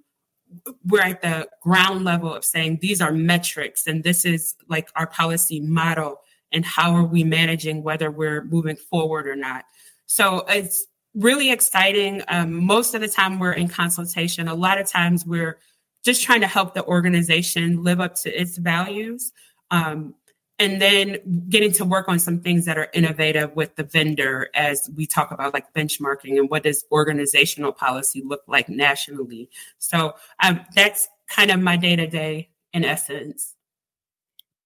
we're 0.85 1.01
at 1.01 1.21
the 1.21 1.47
ground 1.61 2.03
level 2.03 2.33
of 2.33 2.45
saying 2.45 2.79
these 2.81 3.01
are 3.01 3.11
metrics 3.11 3.87
and 3.87 4.03
this 4.03 4.25
is 4.25 4.55
like 4.69 4.89
our 4.95 5.07
policy 5.07 5.59
model 5.59 6.17
and 6.51 6.65
how 6.65 6.93
are 6.93 7.05
we 7.05 7.23
managing 7.23 7.81
whether 7.81 8.11
we're 8.11 8.43
moving 8.45 8.75
forward 8.75 9.27
or 9.27 9.35
not 9.35 9.65
so 10.05 10.45
it's 10.47 10.85
really 11.15 11.51
exciting. 11.51 12.23
Um, 12.27 12.65
most 12.65 12.93
of 12.93 13.01
the 13.01 13.07
time, 13.07 13.39
we're 13.39 13.53
in 13.53 13.67
consultation. 13.67 14.47
A 14.47 14.55
lot 14.55 14.79
of 14.79 14.87
times, 14.87 15.25
we're 15.25 15.59
just 16.03 16.23
trying 16.23 16.41
to 16.41 16.47
help 16.47 16.73
the 16.73 16.83
organization 16.85 17.83
live 17.83 17.99
up 17.99 18.15
to 18.15 18.41
its 18.41 18.57
values. 18.57 19.31
Um, 19.71 20.15
and 20.59 20.81
then 20.81 21.17
getting 21.49 21.71
to 21.73 21.85
work 21.85 22.07
on 22.07 22.19
some 22.19 22.39
things 22.39 22.65
that 22.65 22.77
are 22.77 22.89
innovative 22.93 23.55
with 23.55 23.75
the 23.75 23.83
vendor 23.83 24.49
as 24.53 24.89
we 24.95 25.05
talk 25.05 25.31
about 25.31 25.53
like 25.53 25.73
benchmarking 25.73 26.37
and 26.37 26.49
what 26.49 26.63
does 26.63 26.85
organizational 26.91 27.71
policy 27.71 28.21
look 28.23 28.41
like 28.47 28.69
nationally. 28.69 29.49
So 29.79 30.13
um, 30.43 30.61
that's 30.75 31.07
kind 31.27 31.51
of 31.51 31.59
my 31.59 31.75
day 31.75 31.95
to 31.95 32.07
day 32.07 32.49
in 32.71 32.85
essence. 32.85 33.55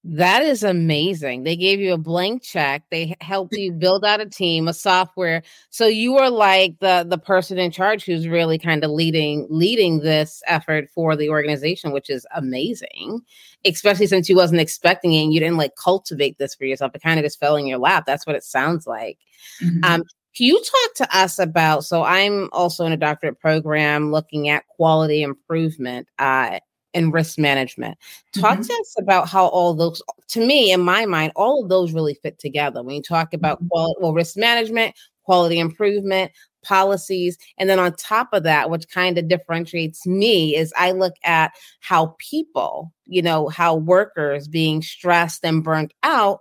That 0.09 0.41
is 0.41 0.63
amazing. 0.63 1.43
They 1.43 1.57
gave 1.57 1.81
you 1.81 1.93
a 1.93 1.97
blank 1.97 2.41
check. 2.41 2.83
They 2.91 3.17
helped 3.19 3.53
you 3.57 3.73
build 3.73 4.05
out 4.05 4.21
a 4.21 4.25
team, 4.25 4.69
a 4.69 4.73
software. 4.73 5.43
So 5.69 5.85
you 5.85 6.17
are 6.17 6.29
like 6.29 6.79
the 6.79 7.05
the 7.05 7.17
person 7.17 7.57
in 7.57 7.71
charge 7.71 8.05
who's 8.05 8.25
really 8.25 8.57
kind 8.57 8.85
of 8.85 8.91
leading 8.91 9.47
leading 9.49 9.99
this 9.99 10.41
effort 10.47 10.89
for 10.95 11.17
the 11.17 11.27
organization, 11.27 11.91
which 11.91 12.09
is 12.09 12.25
amazing. 12.33 13.19
Especially 13.65 14.07
since 14.07 14.29
you 14.29 14.37
wasn't 14.37 14.61
expecting 14.61 15.13
it 15.13 15.23
and 15.23 15.33
you 15.33 15.41
didn't 15.41 15.57
like 15.57 15.75
cultivate 15.75 16.37
this 16.37 16.55
for 16.55 16.63
yourself. 16.63 16.95
It 16.95 17.03
kind 17.03 17.19
of 17.19 17.25
just 17.25 17.39
fell 17.39 17.57
in 17.57 17.67
your 17.67 17.79
lap. 17.79 18.05
That's 18.07 18.25
what 18.25 18.37
it 18.37 18.45
sounds 18.45 18.87
like. 18.87 19.17
Mm-hmm. 19.61 19.83
Um, 19.83 20.03
can 20.37 20.45
you 20.45 20.61
talk 20.61 20.93
to 21.07 21.17
us 21.17 21.37
about? 21.37 21.83
So 21.83 22.03
I'm 22.03 22.47
also 22.53 22.85
in 22.85 22.93
a 22.93 22.97
doctorate 22.97 23.41
program 23.41 24.11
looking 24.11 24.47
at 24.47 24.67
quality 24.67 25.21
improvement. 25.21 26.07
Uh, 26.17 26.59
and 26.97 27.13
risk 27.13 27.37
management. 27.37 27.97
Talk 28.33 28.59
mm-hmm. 28.59 28.61
to 28.63 28.73
us 28.73 28.95
about 28.97 29.29
how 29.29 29.47
all 29.47 29.73
those, 29.73 30.01
to 30.29 30.45
me, 30.45 30.71
in 30.71 30.81
my 30.81 31.05
mind, 31.05 31.31
all 31.35 31.63
of 31.63 31.69
those 31.69 31.93
really 31.93 32.15
fit 32.15 32.39
together. 32.39 32.81
When 32.81 32.95
you 32.95 33.01
talk 33.01 33.33
about 33.33 33.59
mm-hmm. 33.59 33.67
quality, 33.67 33.99
well, 34.01 34.13
risk 34.13 34.35
management, 34.35 34.95
quality 35.23 35.59
improvement, 35.59 36.31
policies, 36.63 37.37
and 37.57 37.69
then 37.69 37.79
on 37.79 37.93
top 37.93 38.29
of 38.33 38.43
that, 38.43 38.69
which 38.69 38.89
kind 38.89 39.17
of 39.17 39.27
differentiates 39.27 40.05
me 40.07 40.55
is 40.55 40.73
I 40.75 40.91
look 40.91 41.13
at 41.23 41.51
how 41.79 42.15
people, 42.17 42.91
you 43.05 43.21
know, 43.21 43.47
how 43.47 43.75
workers 43.75 44.47
being 44.47 44.81
stressed 44.81 45.45
and 45.45 45.63
burnt 45.63 45.93
out 46.03 46.39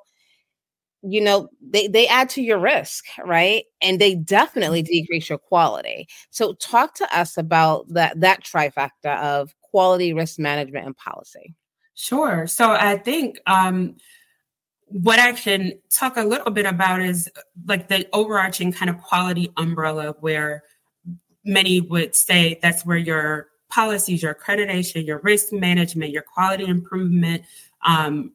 you 1.03 1.21
know 1.21 1.49
they 1.61 1.87
they 1.87 2.09
add 2.09 2.29
to 2.29 2.43
your 2.43 2.59
risk 2.59 3.05
right 3.25 3.65
and 3.81 4.01
they 4.01 4.15
definitely 4.15 4.83
mm-hmm. 4.83 4.93
decrease 4.93 5.29
your 5.29 5.39
quality 5.39 6.09
so 6.31 6.55
talk 6.55 6.95
to 6.95 7.17
us 7.17 7.37
about 7.37 7.87
that 7.89 8.19
that 8.19 8.43
trifecta 8.43 9.17
of 9.21 9.55
quality 9.77 10.15
risk 10.15 10.39
management 10.39 10.87
and 10.87 10.97
policy? 10.97 11.55
Sure. 11.93 12.47
So 12.47 12.71
I 12.71 12.97
think 12.97 13.39
um, 13.47 13.97
what 14.87 15.19
I 15.19 15.33
can 15.33 15.75
talk 15.91 16.17
a 16.17 16.23
little 16.23 16.51
bit 16.51 16.65
about 16.65 17.03
is 17.03 17.31
like 17.67 17.89
the 17.89 18.09
overarching 18.15 18.73
kind 18.73 18.89
of 18.89 18.97
quality 19.03 19.53
umbrella 19.59 20.15
where 20.21 20.63
many 21.45 21.83
would 21.83 22.17
say 22.17 22.59
that's 22.63 22.87
where 22.87 22.97
your 22.97 23.49
policies, 23.69 24.23
your 24.23 24.35
accreditation, 24.35 25.07
your 25.07 25.19
risk 25.19 25.53
management, 25.53 26.11
your 26.11 26.23
quality 26.23 26.65
improvement, 26.65 27.43
um, 27.85 28.33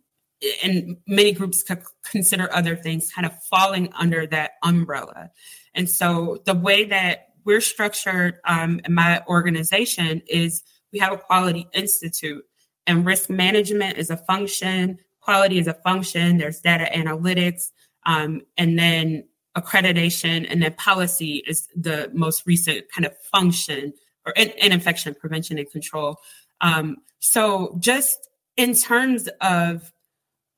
and 0.63 0.95
many 1.07 1.31
groups 1.31 1.63
could 1.63 1.81
consider 2.03 2.53
other 2.53 2.75
things 2.75 3.11
kind 3.11 3.25
of 3.25 3.33
falling 3.45 3.91
under 3.93 4.27
that 4.27 4.51
umbrella. 4.61 5.31
And 5.73 5.89
so 5.89 6.37
the 6.45 6.53
way 6.53 6.85
that 6.85 7.29
we're 7.45 7.61
structured 7.61 8.35
um, 8.45 8.79
in 8.85 8.93
my 8.93 9.23
organization 9.27 10.21
is 10.27 10.61
we 10.91 10.99
have 10.99 11.13
a 11.13 11.17
quality 11.17 11.67
institute 11.73 12.43
and 12.87 13.05
risk 13.05 13.29
management 13.29 13.97
is 13.97 14.09
a 14.09 14.17
function 14.17 14.97
quality 15.21 15.59
is 15.59 15.67
a 15.67 15.73
function, 15.73 16.37
there's 16.37 16.59
data 16.59 16.89
analytics, 16.93 17.71
um, 18.05 18.41
and 18.57 18.77
then 18.77 19.23
accreditation, 19.57 20.45
and 20.49 20.61
then 20.61 20.73
policy 20.73 21.43
is 21.47 21.67
the 21.75 22.09
most 22.13 22.45
recent 22.45 22.91
kind 22.91 23.05
of 23.05 23.15
function 23.31 23.93
or 24.25 24.33
in, 24.35 24.49
in 24.49 24.71
infection 24.71 25.15
prevention 25.15 25.57
and 25.57 25.69
control. 25.71 26.17
Um, 26.61 26.97
so 27.19 27.77
just 27.79 28.29
in 28.57 28.73
terms 28.73 29.29
of 29.41 29.91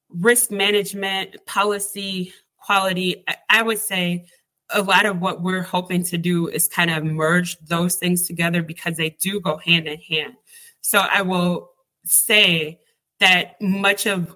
risk 0.10 0.52
management, 0.52 1.46
policy, 1.46 2.34
quality, 2.58 3.24
I 3.50 3.62
would 3.62 3.80
say 3.80 4.26
a 4.70 4.82
lot 4.82 5.06
of 5.06 5.20
what 5.20 5.42
we're 5.42 5.62
hoping 5.62 6.04
to 6.04 6.18
do 6.18 6.48
is 6.48 6.68
kind 6.68 6.90
of 6.90 7.04
merge 7.04 7.58
those 7.60 7.96
things 7.96 8.28
together 8.28 8.64
because 8.64 8.98
they 8.98 9.12
do 9.22 9.40
go 9.40 9.58
hand 9.58 9.88
in 9.88 10.00
hand. 10.00 10.34
So 10.82 11.00
I 11.00 11.22
will 11.22 11.72
say 12.06 12.80
that 13.20 13.62
much 13.62 14.06
of 14.06 14.36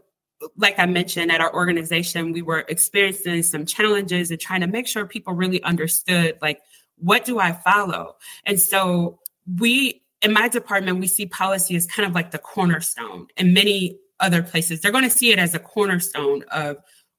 like 0.55 0.77
I 0.77 0.85
mentioned 0.85 1.31
at 1.31 1.41
our 1.41 1.51
organization, 1.51 2.31
we 2.31 2.43
were 2.43 2.63
experiencing 2.69 3.41
some 3.41 3.65
challenges 3.65 4.29
and 4.29 4.39
trying 4.39 4.61
to 4.61 4.67
make 4.67 4.87
sure 4.87 5.07
people 5.07 5.33
really 5.33 5.61
understood 5.63 6.37
like 6.41 6.59
what 6.99 7.25
do 7.25 7.39
I 7.39 7.53
follow? 7.53 8.15
And 8.45 8.59
so 8.59 9.19
we 9.59 10.01
in 10.21 10.33
my 10.33 10.47
department, 10.47 10.99
we 10.99 11.07
see 11.07 11.27
policy 11.27 11.75
as 11.75 11.85
kind 11.85 12.07
of 12.07 12.15
like 12.15 12.31
the 12.31 12.39
cornerstone. 12.39 13.27
In 13.37 13.53
many 13.53 13.99
other 14.19 14.41
places, 14.41 14.81
they're 14.81 14.91
going 14.91 15.03
to 15.03 15.09
see 15.09 15.31
it 15.31 15.37
as 15.37 15.53
a 15.53 15.59
cornerstone 15.59 16.43
of 16.51 16.77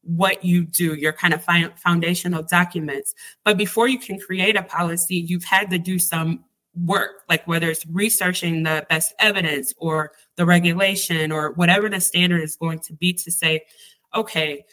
what 0.09 0.43
you 0.43 0.65
do, 0.65 0.95
your 0.95 1.12
kind 1.12 1.35
of 1.35 1.45
foundational 1.45 2.43
documents. 2.43 3.15
But 3.45 3.59
before 3.59 3.88
you 3.88 3.99
can 3.99 4.19
create 4.19 4.57
a 4.57 4.62
policy, 4.62 5.17
you've 5.17 5.45
had 5.45 5.69
to 5.71 5.79
do 5.79 5.99
some 5.99 6.45
work, 6.75 7.25
like 7.29 7.47
whether 7.47 7.69
it's 7.71 7.87
researching 7.87 8.62
the 8.62 8.87
best 8.88 9.15
evidence 9.19 9.75
or 9.77 10.12
the 10.37 10.47
regulation 10.47 11.31
or 11.31 11.53
whatever 11.53 11.88
the 11.88 12.00
standard 12.00 12.43
is 12.43 12.57
going 12.57 12.79
to 12.81 12.95
be 12.95 13.12
to 13.12 13.31
say, 13.31 13.62
okay, 14.15 14.65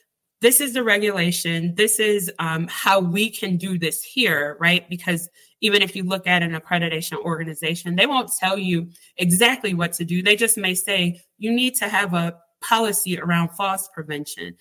this 0.42 0.62
is 0.62 0.74
the 0.74 0.84
regulation. 0.84 1.76
This 1.76 2.00
is 2.00 2.32
um, 2.40 2.68
how 2.70 3.00
we 3.00 3.30
can 3.30 3.58
do 3.58 3.78
this 3.78 4.04
here, 4.04 4.56
right? 4.60 4.88
Because 4.90 5.28
even 5.60 5.82
if 5.82 5.96
you 5.96 6.04
look 6.04 6.28
at 6.28 6.44
an 6.44 6.54
accreditation 6.54 7.18
organization, 7.18 7.96
they 7.96 8.06
won't 8.06 8.32
tell 8.40 8.58
you 8.58 8.90
exactly 9.18 9.74
what 9.74 9.94
to 9.94 10.06
do. 10.06 10.22
They 10.22 10.36
just 10.36 10.58
may 10.58 10.76
say, 10.76 11.22
you 11.38 11.52
need 11.52 11.76
to 11.76 11.90
have 11.90 12.14
a 12.14 12.38
policy 12.62 13.20
around 13.20 13.50
falls 13.50 13.90
prevention 13.94 14.56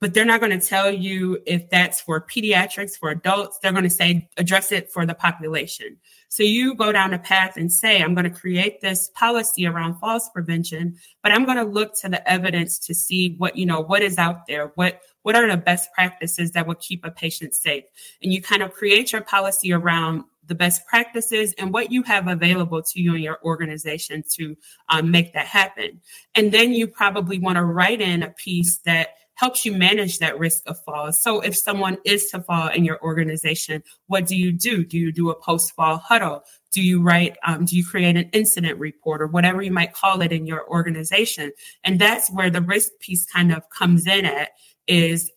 but 0.00 0.14
they're 0.14 0.24
not 0.24 0.40
going 0.40 0.58
to 0.58 0.66
tell 0.66 0.90
you 0.90 1.38
if 1.46 1.68
that's 1.68 2.00
for 2.00 2.20
pediatrics, 2.20 2.98
for 2.98 3.10
adults. 3.10 3.58
They're 3.58 3.72
going 3.72 3.84
to 3.84 3.90
say, 3.90 4.28
address 4.38 4.72
it 4.72 4.90
for 4.90 5.04
the 5.04 5.14
population. 5.14 5.98
So 6.28 6.42
you 6.42 6.74
go 6.74 6.90
down 6.90 7.12
a 7.12 7.18
path 7.18 7.56
and 7.56 7.70
say, 7.70 8.02
I'm 8.02 8.14
going 8.14 8.24
to 8.24 8.30
create 8.30 8.80
this 8.80 9.10
policy 9.14 9.66
around 9.66 9.98
falls 9.98 10.30
prevention, 10.30 10.96
but 11.22 11.32
I'm 11.32 11.44
going 11.44 11.58
to 11.58 11.64
look 11.64 11.94
to 12.00 12.08
the 12.08 12.26
evidence 12.28 12.78
to 12.80 12.94
see 12.94 13.34
what, 13.36 13.56
you 13.56 13.66
know, 13.66 13.80
what 13.80 14.00
is 14.00 14.16
out 14.16 14.46
there, 14.46 14.72
what, 14.76 15.00
what 15.22 15.36
are 15.36 15.48
the 15.48 15.56
best 15.56 15.92
practices 15.92 16.52
that 16.52 16.66
will 16.66 16.76
keep 16.76 17.04
a 17.04 17.10
patient 17.10 17.54
safe. 17.54 17.84
And 18.22 18.32
you 18.32 18.40
kind 18.40 18.62
of 18.62 18.72
create 18.72 19.12
your 19.12 19.22
policy 19.22 19.72
around 19.72 20.24
the 20.46 20.54
best 20.54 20.86
practices 20.86 21.52
and 21.58 21.72
what 21.72 21.92
you 21.92 22.02
have 22.04 22.26
available 22.26 22.82
to 22.82 23.00
you 23.00 23.14
and 23.14 23.22
your 23.22 23.38
organization 23.44 24.24
to 24.36 24.56
um, 24.88 25.10
make 25.10 25.32
that 25.34 25.46
happen. 25.46 26.00
And 26.34 26.52
then 26.52 26.72
you 26.72 26.88
probably 26.88 27.38
want 27.38 27.56
to 27.56 27.64
write 27.64 28.00
in 28.00 28.22
a 28.22 28.30
piece 28.30 28.78
that 28.78 29.10
helps 29.40 29.64
you 29.64 29.72
manage 29.72 30.18
that 30.18 30.38
risk 30.38 30.62
of 30.66 30.78
falls. 30.84 31.22
So 31.22 31.40
if 31.40 31.56
someone 31.56 31.96
is 32.04 32.26
to 32.26 32.42
fall 32.42 32.68
in 32.68 32.84
your 32.84 33.02
organization, 33.02 33.82
what 34.06 34.26
do 34.26 34.36
you 34.36 34.52
do? 34.52 34.84
Do 34.84 34.98
you 34.98 35.10
do 35.10 35.30
a 35.30 35.34
post 35.34 35.72
fall 35.72 35.96
huddle? 35.96 36.44
Do 36.72 36.82
you 36.82 37.00
write, 37.02 37.38
um, 37.46 37.64
do 37.64 37.74
you 37.74 37.82
create 37.82 38.18
an 38.18 38.28
incident 38.34 38.78
report 38.78 39.22
or 39.22 39.28
whatever 39.28 39.62
you 39.62 39.72
might 39.72 39.94
call 39.94 40.20
it 40.20 40.30
in 40.30 40.46
your 40.46 40.68
organization? 40.68 41.52
And 41.84 41.98
that's 41.98 42.30
where 42.30 42.50
the 42.50 42.60
risk 42.60 42.90
piece 43.00 43.24
kind 43.24 43.50
of 43.50 43.62
comes 43.70 44.06
in 44.06 44.26
at 44.26 44.50
is 44.86 45.30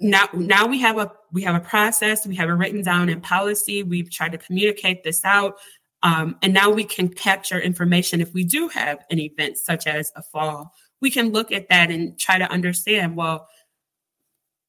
now 0.00 0.26
now 0.32 0.66
we 0.66 0.80
have 0.80 0.96
a 0.96 1.12
we 1.32 1.42
have 1.42 1.54
a 1.54 1.60
process 1.60 2.26
we 2.26 2.34
have 2.34 2.48
it 2.48 2.54
written 2.54 2.82
down 2.82 3.08
in 3.08 3.20
policy 3.20 3.84
we've 3.84 4.10
tried 4.10 4.32
to 4.32 4.38
communicate 4.38 5.04
this 5.04 5.24
out 5.24 5.58
um, 6.02 6.36
and 6.42 6.52
now 6.52 6.70
we 6.70 6.82
can 6.82 7.08
capture 7.08 7.60
information 7.60 8.20
if 8.20 8.34
we 8.34 8.42
do 8.42 8.66
have 8.66 9.04
an 9.10 9.20
event 9.20 9.56
such 9.56 9.86
as 9.86 10.10
a 10.16 10.22
fall 10.22 10.72
we 11.02 11.10
can 11.10 11.32
look 11.32 11.52
at 11.52 11.68
that 11.68 11.90
and 11.90 12.18
try 12.18 12.38
to 12.38 12.50
understand 12.50 13.16
well 13.16 13.48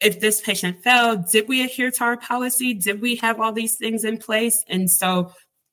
if 0.01 0.19
this 0.19 0.41
patient 0.41 0.83
fell 0.83 1.15
did 1.15 1.47
we 1.47 1.63
adhere 1.63 1.89
to 1.89 2.03
our 2.03 2.17
policy? 2.17 2.73
Did 2.73 3.01
we 3.01 3.15
have 3.17 3.39
all 3.39 3.53
these 3.53 3.75
things 3.75 4.03
in 4.03 4.17
place? 4.17 4.63
And 4.67 4.91
so 4.91 5.31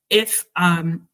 if 0.08 0.44
um, 0.54 1.08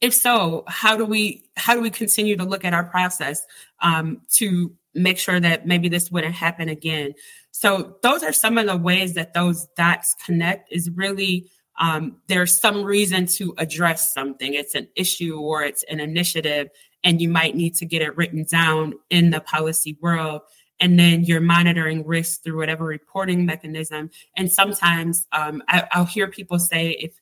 if 0.00 0.12
so 0.12 0.64
how 0.66 0.96
do 0.96 1.04
we 1.04 1.44
how 1.56 1.74
do 1.74 1.80
we 1.80 1.90
continue 1.90 2.36
to 2.36 2.44
look 2.44 2.64
at 2.64 2.74
our 2.74 2.84
process 2.84 3.42
um, 3.80 4.20
to 4.32 4.74
make 4.94 5.18
sure 5.18 5.40
that 5.40 5.66
maybe 5.66 5.88
this 5.88 6.10
wouldn't 6.10 6.34
happen 6.34 6.68
again? 6.68 7.14
So 7.52 7.96
those 8.02 8.24
are 8.24 8.32
some 8.32 8.58
of 8.58 8.66
the 8.66 8.76
ways 8.76 9.14
that 9.14 9.32
those 9.32 9.66
dots 9.76 10.16
connect 10.26 10.72
is 10.72 10.90
really 10.90 11.50
um, 11.80 12.16
there's 12.28 12.60
some 12.60 12.84
reason 12.84 13.26
to 13.26 13.54
address 13.58 14.12
something. 14.12 14.54
It's 14.54 14.74
an 14.74 14.88
issue 14.96 15.38
or 15.38 15.62
it's 15.62 15.84
an 15.84 16.00
initiative 16.00 16.68
and 17.04 17.20
you 17.20 17.28
might 17.28 17.54
need 17.54 17.74
to 17.76 17.86
get 17.86 18.02
it 18.02 18.16
written 18.16 18.44
down 18.44 18.94
in 19.10 19.30
the 19.30 19.40
policy 19.40 19.96
world 20.00 20.42
and 20.80 20.98
then 20.98 21.22
you're 21.22 21.40
monitoring 21.40 22.04
risk 22.04 22.42
through 22.42 22.58
whatever 22.58 22.84
reporting 22.84 23.46
mechanism 23.46 24.10
and 24.36 24.50
sometimes 24.50 25.26
um, 25.32 25.62
I, 25.68 25.86
i'll 25.92 26.04
hear 26.04 26.28
people 26.28 26.58
say 26.58 26.90
if 26.90 27.12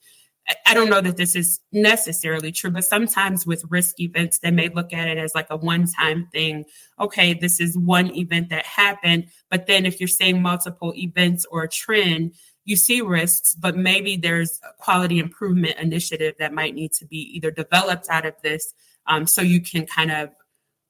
I 0.67 0.75
don't 0.75 0.91
know 0.91 1.01
that 1.01 1.17
this 1.17 1.37
is 1.37 1.61
necessarily 1.71 2.51
true, 2.51 2.71
but 2.71 2.85
sometimes 2.85 3.47
with 3.47 3.65
risk 3.69 4.01
events, 4.01 4.39
they 4.39 4.51
may 4.51 4.69
look 4.69 4.93
at 4.93 5.09
it 5.09 5.19
as 5.19 5.35
like 5.35 5.47
a 5.51 5.57
one 5.57 5.87
time 5.87 6.29
thing. 6.33 6.65
Okay, 6.99 7.35
this 7.35 7.61
is 7.61 7.79
one 7.79 8.15
event 8.17 8.49
that 8.51 8.67
happened. 8.67 9.29
But 9.51 9.67
then 9.67 9.87
if 9.87 10.01
you're 10.01 10.09
seeing 10.09 10.43
multiple 10.43 10.93
events 10.97 11.47
or 11.51 11.63
a 11.63 11.69
trend, 11.69 12.35
you 12.65 12.77
see 12.77 13.01
risks, 13.01 13.55
but 13.55 13.77
maybe 13.77 14.17
there's 14.17 14.61
a 14.65 14.73
quality 14.83 15.19
improvement 15.19 15.79
initiative 15.79 16.35
that 16.39 16.53
might 16.53 16.75
need 16.75 16.93
to 16.95 17.05
be 17.05 17.19
either 17.37 17.51
developed 17.51 18.09
out 18.09 18.27
of 18.27 18.35
this 18.43 18.75
um, 19.07 19.27
so 19.27 19.43
you 19.43 19.61
can 19.61 19.87
kind 19.87 20.11
of 20.11 20.31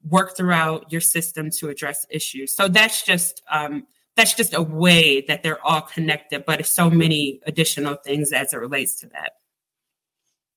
work 0.09 0.37
throughout 0.37 0.91
your 0.91 1.01
system 1.01 1.51
to 1.51 1.69
address 1.69 2.07
issues. 2.11 2.55
So 2.55 2.69
that's 2.69 3.05
just 3.05 3.43
um, 3.51 3.87
that's 4.17 4.35
just 4.35 4.55
a 4.55 4.63
way 4.63 5.23
that 5.23 5.43
they're 5.43 5.65
all 5.65 5.83
connected, 5.83 6.45
but 6.45 6.65
so 6.67 6.91
many 6.91 7.41
additional 7.47 7.97
things 7.97 8.33
as 8.33 8.53
it 8.53 8.59
relates 8.59 8.97
to 9.01 9.07
that. 9.09 9.33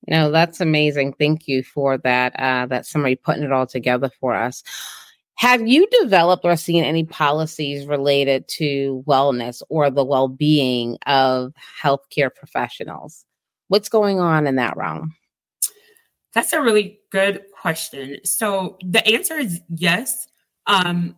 No, 0.08 0.30
that's 0.30 0.62
amazing. 0.62 1.14
Thank 1.14 1.48
you 1.48 1.64
for 1.64 1.98
that. 2.00 2.40
Uh, 2.40 2.66
that 2.68 2.86
summary, 2.86 3.16
putting 3.16 3.44
it 3.44 3.52
all 3.52 3.66
together 3.66 4.10
for 4.20 4.36
us. 4.36 4.64
Have 5.36 5.68
you 5.68 5.88
developed 6.02 6.46
or 6.46 6.56
seen 6.56 6.84
any 6.84 7.04
policies 7.04 7.88
related 7.88 8.48
to 8.50 9.04
wellness 9.08 9.62
or 9.70 9.90
the 9.90 10.06
well 10.06 10.28
being 10.28 10.98
of 11.08 11.54
healthcare 11.82 12.34
professionals? 12.34 13.26
What's 13.68 13.90
going 13.90 14.20
on 14.20 14.48
in 14.48 14.56
that 14.56 14.78
realm? 14.78 15.16
That's 16.36 16.52
a 16.52 16.62
really 16.62 17.00
good 17.12 17.46
question. 17.60 18.18
So 18.26 18.78
the 18.84 19.06
answer 19.08 19.36
is 19.36 19.62
yes. 19.70 20.28
Um, 20.68 21.16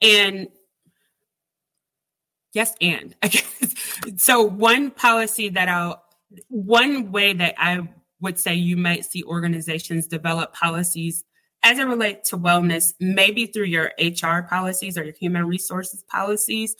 and 0.00 0.48
yes, 2.54 2.74
and 2.80 3.14
I 3.22 3.28
guess. 3.28 3.44
So 4.18 4.42
one 4.42 4.90
policy 4.90 5.48
that 5.50 5.68
I'll, 5.68 6.02
one 6.48 7.10
way 7.10 7.32
that 7.32 7.54
I 7.58 7.88
would 8.20 8.38
say 8.38 8.54
you 8.54 8.76
might 8.76 9.04
see 9.04 9.24
organizations 9.24 10.06
develop 10.06 10.52
policies 10.52 11.24
as 11.64 11.78
it 11.78 11.84
relates 11.84 12.30
to 12.30 12.38
wellness, 12.38 12.92
maybe 13.00 13.46
through 13.46 13.64
your 13.64 13.92
HR 13.98 14.42
policies 14.42 14.98
or 14.98 15.04
your 15.04 15.14
human 15.14 15.46
resources 15.46 16.04
policies. 16.04 16.76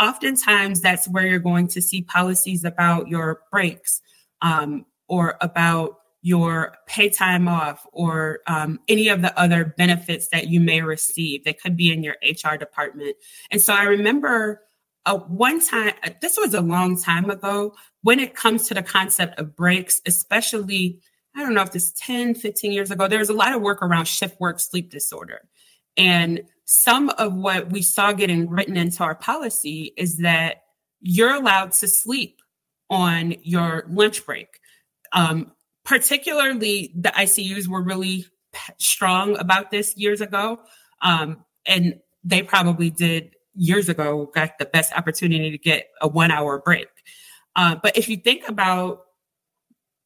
Oftentimes, 0.00 0.80
that's 0.80 1.08
where 1.08 1.26
you're 1.26 1.40
going 1.40 1.66
to 1.68 1.82
see 1.82 2.02
policies 2.02 2.64
about 2.64 3.08
your 3.08 3.40
breaks, 3.50 4.00
um, 4.40 4.86
or 5.08 5.36
about 5.40 5.97
your 6.22 6.74
pay 6.86 7.08
time 7.08 7.46
off 7.46 7.86
or 7.92 8.40
um, 8.46 8.80
any 8.88 9.08
of 9.08 9.22
the 9.22 9.38
other 9.38 9.64
benefits 9.64 10.28
that 10.28 10.48
you 10.48 10.60
may 10.60 10.82
receive 10.82 11.44
that 11.44 11.60
could 11.60 11.76
be 11.76 11.92
in 11.92 12.02
your 12.02 12.16
HR 12.22 12.56
department. 12.56 13.16
And 13.50 13.62
so 13.62 13.72
I 13.72 13.84
remember 13.84 14.62
uh, 15.06 15.18
one 15.18 15.64
time, 15.64 15.94
uh, 16.04 16.10
this 16.20 16.36
was 16.36 16.54
a 16.54 16.60
long 16.60 17.00
time 17.00 17.30
ago, 17.30 17.74
when 18.02 18.20
it 18.20 18.34
comes 18.34 18.68
to 18.68 18.74
the 18.74 18.82
concept 18.82 19.38
of 19.38 19.56
breaks, 19.56 20.00
especially, 20.06 21.00
I 21.34 21.40
don't 21.40 21.54
know 21.54 21.62
if 21.62 21.72
this 21.72 21.92
10, 21.92 22.34
15 22.34 22.72
years 22.72 22.90
ago, 22.90 23.08
there 23.08 23.20
was 23.20 23.30
a 23.30 23.34
lot 23.34 23.54
of 23.54 23.62
work 23.62 23.80
around 23.80 24.06
shift 24.06 24.40
work 24.40 24.60
sleep 24.60 24.90
disorder. 24.90 25.48
And 25.96 26.42
some 26.64 27.08
of 27.10 27.32
what 27.34 27.70
we 27.70 27.80
saw 27.80 28.12
getting 28.12 28.50
written 28.50 28.76
into 28.76 29.02
our 29.02 29.14
policy 29.14 29.94
is 29.96 30.18
that 30.18 30.62
you're 31.00 31.34
allowed 31.34 31.72
to 31.72 31.88
sleep 31.88 32.40
on 32.90 33.34
your 33.42 33.84
lunch 33.88 34.26
break. 34.26 34.48
Um, 35.12 35.52
particularly, 35.88 36.92
the 36.94 37.08
ICUs 37.08 37.66
were 37.66 37.82
really 37.82 38.26
strong 38.76 39.38
about 39.38 39.70
this 39.70 39.96
years 39.96 40.20
ago. 40.20 40.60
Um, 41.00 41.44
and 41.66 41.94
they 42.22 42.42
probably 42.42 42.90
did 42.90 43.34
years 43.54 43.88
ago, 43.88 44.30
got 44.34 44.58
the 44.58 44.66
best 44.66 44.92
opportunity 44.92 45.50
to 45.50 45.56
get 45.56 45.88
a 46.02 46.06
one 46.06 46.30
hour 46.30 46.60
break. 46.60 46.88
Uh, 47.56 47.76
but 47.82 47.96
if 47.96 48.06
you 48.06 48.18
think 48.18 48.46
about 48.46 49.04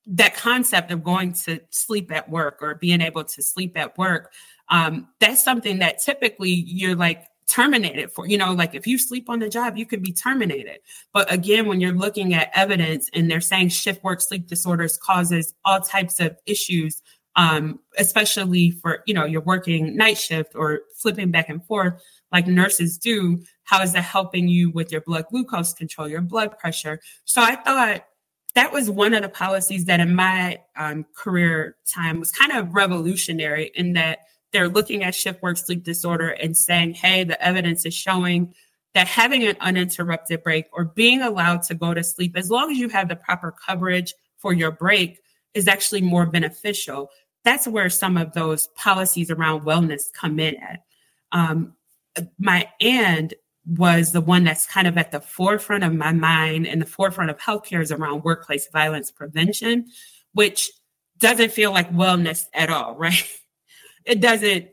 that 0.07 0.37
concept 0.37 0.93
of 0.93 1.03
going 1.03 1.33
to 1.33 1.61
sleep 1.71 2.13
at 2.13 2.31
work 2.31 2.59
or 2.61 2.77
being 2.77 3.01
able 3.01 3.25
to 3.25 3.43
sleep 3.43 3.77
at 3.77 3.99
work, 3.99 4.33
um, 4.69 5.09
that's 5.19 5.43
something 5.43 5.81
that 5.81 5.99
typically 5.99 6.51
you're 6.51 6.95
like 6.95 7.25
terminated 7.49 8.11
for. 8.13 8.27
You 8.27 8.39
know, 8.39 8.53
like 8.53 8.75
if 8.75 8.87
you 8.87 8.99
sleep 8.99 9.29
on 9.29 9.39
the 9.39 9.49
job, 9.49 9.77
you 9.77 9.87
could 9.87 10.03
be 10.03 10.13
terminated. 10.13 10.79
But 11.13 11.33
again, 11.33 11.67
when 11.67 11.81
you're 11.81 11.93
looking 11.93 12.35
at 12.35 12.51
evidence 12.55 13.09
and 13.13 13.31
they're 13.31 13.41
saying 13.41 13.71
shift 13.71 14.03
work 14.05 14.21
sleep 14.21 14.47
disorders 14.47 14.99
causes 14.99 15.55
all 15.65 15.81
types 15.81 16.21
of 16.21 16.37
issues, 16.47 17.03
um, 17.37 17.81
especially 17.99 18.71
for, 18.71 19.03
you 19.07 19.15
know, 19.15 19.25
you're 19.25 19.41
working 19.41 19.97
night 19.97 20.19
shift 20.19 20.55
or 20.55 20.81
flipping 20.97 21.31
back 21.31 21.49
and 21.49 21.65
forth 21.65 22.03
like 22.31 22.47
nurses 22.47 22.99
do. 22.99 23.43
How 23.65 23.83
is 23.83 23.93
that 23.93 24.03
helping 24.03 24.49
you 24.49 24.71
with 24.71 24.93
your 24.93 25.01
blood 25.01 25.27
glucose 25.31 25.73
control, 25.73 26.09
your 26.09 26.21
blood 26.21 26.59
pressure? 26.59 27.01
So 27.25 27.43
I 27.43 27.57
thought 27.57 28.05
that 28.55 28.73
was 28.73 28.91
one 28.91 29.15
of 29.15 29.23
the 29.23 29.29
policies 29.29 29.87
that 29.87 30.01
in 30.01 30.15
my 30.15 30.61
um, 30.77 31.07
career 31.15 31.77
time 31.93 32.21
was 32.21 32.31
kind 32.31 32.53
of 32.53 32.75
revolutionary 32.75 33.71
in 33.75 33.95
that 33.95 34.21
they're 34.53 34.69
looking 34.69 35.03
at 35.03 35.15
shift 35.15 35.43
work 35.43 35.57
sleep 35.57 35.83
disorder 35.83 36.29
and 36.29 36.57
saying, 36.57 36.95
hey, 36.95 37.25
the 37.25 37.43
evidence 37.45 37.87
is 37.87 37.95
showing 37.95 38.55
that 38.95 39.07
having 39.07 39.45
an 39.45 39.57
uninterrupted 39.61 40.43
break 40.43 40.67
or 40.73 40.85
being 40.85 41.23
allowed 41.23 41.63
to 41.63 41.75
go 41.75 41.95
to 41.95 42.05
sleep, 42.05 42.37
as 42.37 42.51
long 42.51 42.71
as 42.71 42.79
you 42.79 42.89
have 42.89 43.09
the 43.09 43.17
proper 43.17 43.53
coverage 43.67 44.13
for 44.39 44.53
your 44.53 44.71
break, 44.71 45.21
is 45.55 45.69
actually 45.69 46.03
more 46.03 46.27
beneficial. 46.27 47.11
That's 47.45 47.67
where 47.67 47.91
some 47.91 48.17
of 48.17 48.33
those 48.33 48.69
policies 48.69 49.31
around 49.31 49.63
wellness 49.63 50.13
come 50.13 50.39
in 50.39 50.57
at. 50.57 50.81
Um, 51.33 51.75
my 52.39 52.69
and 52.81 53.33
was 53.65 54.13
the 54.13 54.21
one 54.21 54.45
that's 54.45 54.67
kind 54.67 54.87
of 54.87 54.99
at 54.99 55.13
the 55.13 55.21
forefront 55.21 55.85
of 55.85 55.95
my 55.95 56.13
mind 56.13 56.67
and 56.67 56.83
the 56.83 56.87
forefront 56.87 57.31
of 57.31 57.39
healthcare 57.39 57.81
is 57.81 57.93
around 57.93 58.25
workplace 58.25 58.69
violence 58.73 59.11
prevention, 59.11 59.87
which 60.33 60.71
doesn't 61.19 61.53
feel 61.53 61.71
like 61.71 61.93
wellness 61.93 62.45
at 62.53 62.71
all, 62.71 62.95
right? 62.99 63.25
It 64.05 64.21
doesn't 64.21 64.69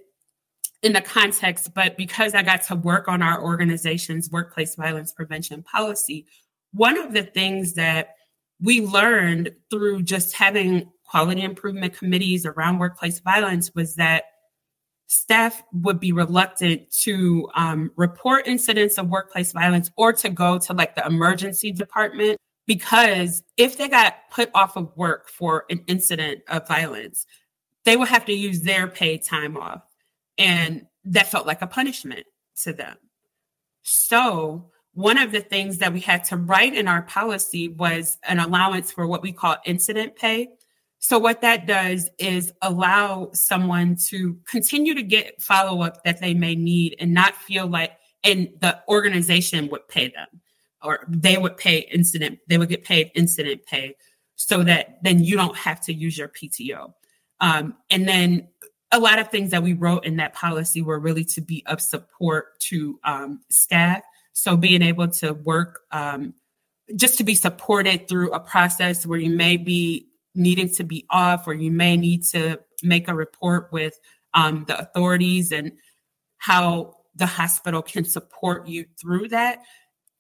in 0.82 0.94
the 0.94 1.02
context, 1.02 1.74
but 1.74 1.98
because 1.98 2.34
I 2.34 2.42
got 2.44 2.64
to 2.64 2.76
work 2.76 3.08
on 3.08 3.22
our 3.22 3.44
organization's 3.44 4.30
workplace 4.32 4.76
violence 4.76 5.12
prevention 5.12 5.62
policy, 5.62 6.26
one 6.72 6.98
of 6.98 7.14
the 7.14 7.24
things 7.24 7.74
that 7.74 8.16
we 8.62 8.82
learned 8.82 9.52
through 9.70 10.04
just 10.04 10.36
having 10.36 10.92
quality 11.06 11.42
improvement 11.42 11.98
committees 11.98 12.46
around 12.46 12.78
workplace 12.80 13.20
violence 13.20 13.74
was 13.74 13.96
that 13.96 14.26
staff 15.08 15.64
would 15.74 16.00
be 16.00 16.12
reluctant 16.12 16.90
to 16.92 17.50
um, 17.56 17.92
report 17.96 18.48
incidents 18.48 18.98
of 18.98 19.10
workplace 19.10 19.52
violence 19.52 19.90
or 19.98 20.14
to 20.14 20.30
go 20.30 20.60
to 20.60 20.72
like 20.72 20.96
the 20.96 21.06
emergency 21.06 21.72
department 21.72 22.38
because 22.68 23.42
if 23.58 23.80
they 23.80 23.88
got 23.88 24.16
put 24.30 24.52
off 24.54 24.78
of 24.78 24.96
work 24.96 25.28
for 25.28 25.66
an 25.72 25.84
incident 25.88 26.42
of 26.48 26.68
violence, 26.68 27.26
they 27.90 27.98
would 27.98 28.08
have 28.08 28.26
to 28.26 28.34
use 28.34 28.62
their 28.62 28.88
paid 28.88 29.24
time 29.24 29.58
off. 29.58 29.82
And 30.38 30.86
that 31.06 31.32
felt 31.32 31.48
like 31.48 31.64
a 31.64 31.68
punishment 31.68 32.24
to 32.62 32.72
them. 32.72 32.96
So, 33.82 34.70
one 34.94 35.18
of 35.18 35.32
the 35.32 35.40
things 35.40 35.80
that 35.80 35.92
we 35.92 36.00
had 36.00 36.24
to 36.26 36.38
write 36.38 36.76
in 36.76 36.88
our 36.88 37.02
policy 37.02 37.70
was 37.70 38.20
an 38.28 38.38
allowance 38.38 38.92
for 38.92 39.08
what 39.08 39.24
we 39.24 39.32
call 39.32 39.58
incident 39.66 40.16
pay. 40.16 40.50
So, 41.00 41.18
what 41.18 41.42
that 41.42 41.66
does 41.66 42.12
is 42.20 42.54
allow 42.62 43.32
someone 43.34 43.96
to 44.10 44.38
continue 44.48 44.94
to 44.94 45.02
get 45.02 45.42
follow 45.42 45.82
up 45.82 46.04
that 46.04 46.22
they 46.22 46.36
may 46.36 46.54
need 46.54 46.96
and 47.00 47.12
not 47.12 47.36
feel 47.38 47.66
like, 47.66 47.94
and 48.24 48.50
the 48.62 48.80
organization 48.88 49.68
would 49.70 49.88
pay 49.88 50.10
them 50.10 50.28
or 50.84 51.08
they 51.10 51.40
would 51.40 51.58
pay 51.58 51.80
incident, 51.92 52.38
they 52.48 52.60
would 52.60 52.70
get 52.70 52.84
paid 52.84 53.10
incident 53.16 53.66
pay 53.66 53.96
so 54.36 54.62
that 54.62 55.00
then 55.02 55.24
you 55.24 55.36
don't 55.36 55.58
have 55.58 55.82
to 55.82 55.92
use 55.92 56.20
your 56.20 56.30
PTO. 56.30 56.94
Um, 57.42 57.76
and 57.90 58.08
then 58.08 58.48
a 58.92 59.00
lot 59.00 59.20
of 59.20 59.30
things 59.30 59.52
that 59.52 59.64
we 59.64 59.74
wrote 59.74 60.06
in 60.06 60.18
that 60.18 60.34
policy 60.34 60.82
were 60.82 61.00
really 61.00 61.24
to 61.24 61.42
be 61.42 61.64
of 61.68 61.80
support 61.80 62.60
to 62.60 63.00
um, 63.04 63.42
staff. 63.50 64.02
So 64.34 64.58
being 64.58 64.82
able 64.82 65.08
to 65.10 65.34
work 65.34 65.82
um, 65.92 66.34
just 66.96 67.18
to 67.18 67.24
be 67.24 67.36
supported 67.36 68.08
through 68.08 68.32
a 68.32 68.40
process 68.40 69.06
where 69.06 69.20
you 69.20 69.36
may 69.36 69.58
be 69.58 70.08
needing 70.36 70.70
to 70.70 70.84
be 70.84 71.06
off 71.10 71.48
or 71.48 71.54
you 71.54 71.72
may 71.72 71.98
need 71.98 72.24
to 72.24 72.60
make 72.84 73.08
a 73.08 73.14
report 73.14 73.70
with 73.72 74.00
um, 74.34 74.66
the 74.68 74.80
authorities 74.80 75.52
and 75.52 75.72
how 76.38 76.96
the 77.16 77.26
hospital 77.26 77.82
can 77.82 78.06
support 78.06 78.68
you 78.68 78.86
through 79.00 79.28
that. 79.30 79.60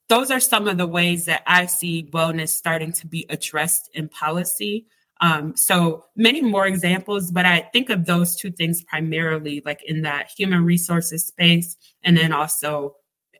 Those 0.09 0.31
are 0.31 0.39
some 0.39 0.67
of 0.67 0.77
the 0.77 0.87
ways 0.87 1.25
that 1.25 1.43
I 1.45 1.67
see 1.67 2.09
wellness 2.11 2.49
starting 2.49 2.91
to 2.93 3.07
be 3.07 3.25
addressed 3.29 3.89
in 3.93 4.09
policy. 4.09 4.87
Um, 5.21 5.55
so 5.57 6.05
many 6.15 6.41
more 6.41 6.65
examples, 6.65 7.31
but 7.31 7.45
I 7.45 7.69
think 7.73 7.89
of 7.89 8.05
those 8.05 8.35
two 8.35 8.51
things 8.51 8.83
primarily, 8.83 9.61
like 9.65 9.83
in 9.83 10.03
that 10.03 10.29
human 10.35 10.63
resources 10.63 11.25
space, 11.25 11.75
and 12.03 12.17
then 12.17 12.31
also 12.31 12.95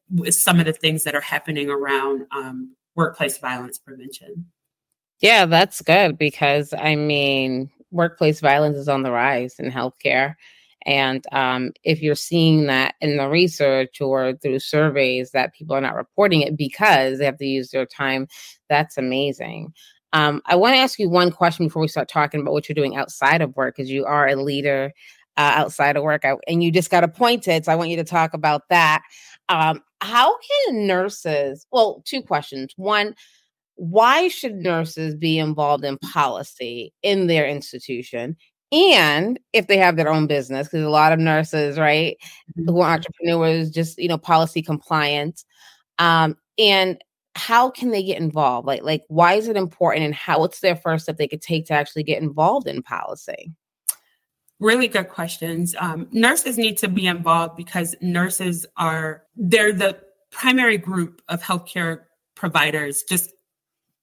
with 0.10 0.36
some 0.36 0.60
of 0.60 0.65
the 0.65 0.74
things 0.74 1.04
that 1.04 1.15
are 1.15 1.22
happening 1.22 1.70
around 1.70 2.26
um, 2.32 2.76
workplace 2.96 3.38
violence 3.38 3.78
prevention. 3.78 4.46
Yeah, 5.22 5.46
that's 5.46 5.82
good 5.82 6.18
because 6.18 6.74
I 6.74 6.96
mean, 6.96 7.70
workplace 7.92 8.39
violence 8.39 8.78
is 8.78 8.89
on 8.89 9.04
the 9.04 9.12
rise 9.12 9.56
in 9.60 9.72
healthcare. 9.72 10.36
And 10.86 11.26
um, 11.34 11.72
if 11.84 12.02
you're 12.02 12.15
seeing 12.15 12.68
that 12.68 12.96
in 13.02 13.18
the 13.18 13.28
research 13.28 14.00
or 14.00 14.34
through 14.34 14.60
surveys 14.60 15.32
that 15.32 15.54
people 15.54 15.76
are 15.76 15.82
not 15.82 15.96
reporting 15.96 16.42
it 16.42 16.56
because 16.56 17.20
they 17.20 17.26
have 17.26 17.38
to 17.38 17.46
use 17.46 17.72
their 17.72 17.86
time, 17.86 18.28
that's 18.70 18.98
amazing. 18.98 19.74
Um, 20.13 20.41
I 20.45 20.56
want 20.56 20.74
to 20.74 20.80
ask 20.80 21.00
you 21.00 21.10
one 21.10 21.32
question 21.32 21.67
before 21.67 21.82
we 21.82 21.88
start 21.88 22.10
talking 22.10 22.41
about 22.41 22.54
what 22.54 22.67
you're 22.67 22.74
doing 22.74 22.95
outside 22.95 23.41
of 23.41 23.56
work, 23.56 23.76
because 23.76 23.91
you 23.91 24.06
are 24.06 24.28
a 24.28 24.36
leader 24.36 24.91
uh, 25.38 25.54
outside 25.56 25.95
of 25.95 26.04
work, 26.04 26.24
and 26.48 26.63
you 26.63 26.72
just 26.72 26.89
got 26.89 27.04
appointed. 27.04 27.65
So 27.65 27.72
I 27.72 27.76
want 27.76 27.89
you 27.89 27.98
to 27.98 28.04
talk 28.04 28.34
about 28.34 28.63
that. 28.69 29.02
Um, 29.50 29.82
how 30.02 30.36
can 30.39 30.88
nurses? 30.88 31.65
Well, 31.72 32.02
two 32.06 32.22
questions. 32.22 32.74
One, 32.76 33.15
why 33.76 34.28
should 34.28 34.56
nurses 34.56 35.15
be 35.15 35.39
involved 35.39 35.86
in 35.86 35.98
policy 36.00 36.93
in 37.04 37.28
their 37.28 37.48
institution? 37.48 38.36
And 38.72 39.39
if 39.54 39.67
they 39.67 39.78
have 39.78 39.95
their 39.95 40.10
own 40.10 40.28
business, 40.28 40.67
because 40.67 40.86
a 40.86 40.89
lot 40.89 41.13
of 41.13 41.19
nurses, 41.19 41.80
right, 41.80 42.17
mm-hmm. 42.58 42.69
who 42.69 42.82
are 42.82 42.93
entrepreneurs, 42.93 43.72
just 43.72 43.98
you 43.98 44.08
know, 44.08 44.17
policy 44.17 44.62
compliant. 44.62 45.43
Um, 45.98 46.38
and 46.58 47.02
how 47.36 47.70
can 47.70 47.92
they 47.92 48.04
get 48.04 48.20
involved? 48.20 48.68
Like, 48.68 48.84
like 48.84 49.04
why 49.08 49.34
is 49.34 49.48
it 49.48 49.56
important 49.56 50.06
and 50.06 50.15
how 50.15 50.39
what's 50.39 50.60
their 50.60 50.76
first 50.76 51.04
step 51.04 51.18
they 51.18 51.28
could 51.28 51.42
take 51.42 51.65
to 51.68 51.74
actually 51.74 52.04
get 52.04 52.22
involved 52.22 52.68
in 52.68 52.82
policy? 52.82 53.52
Really 54.60 54.88
good 54.88 55.10
questions. 55.10 55.76
Um, 55.80 56.08
nurses 56.12 56.58
need 56.58 56.78
to 56.80 56.89
be 56.89 57.08
involved 57.08 57.56
because 57.56 57.96
nurses 58.02 58.65
are 58.76 59.24
they're 59.36 59.72
the 59.72 60.00
primary 60.32 60.78
group 60.78 61.22
of 61.30 61.42
healthcare 61.42 62.02
providers 62.36 63.04
just 63.04 63.32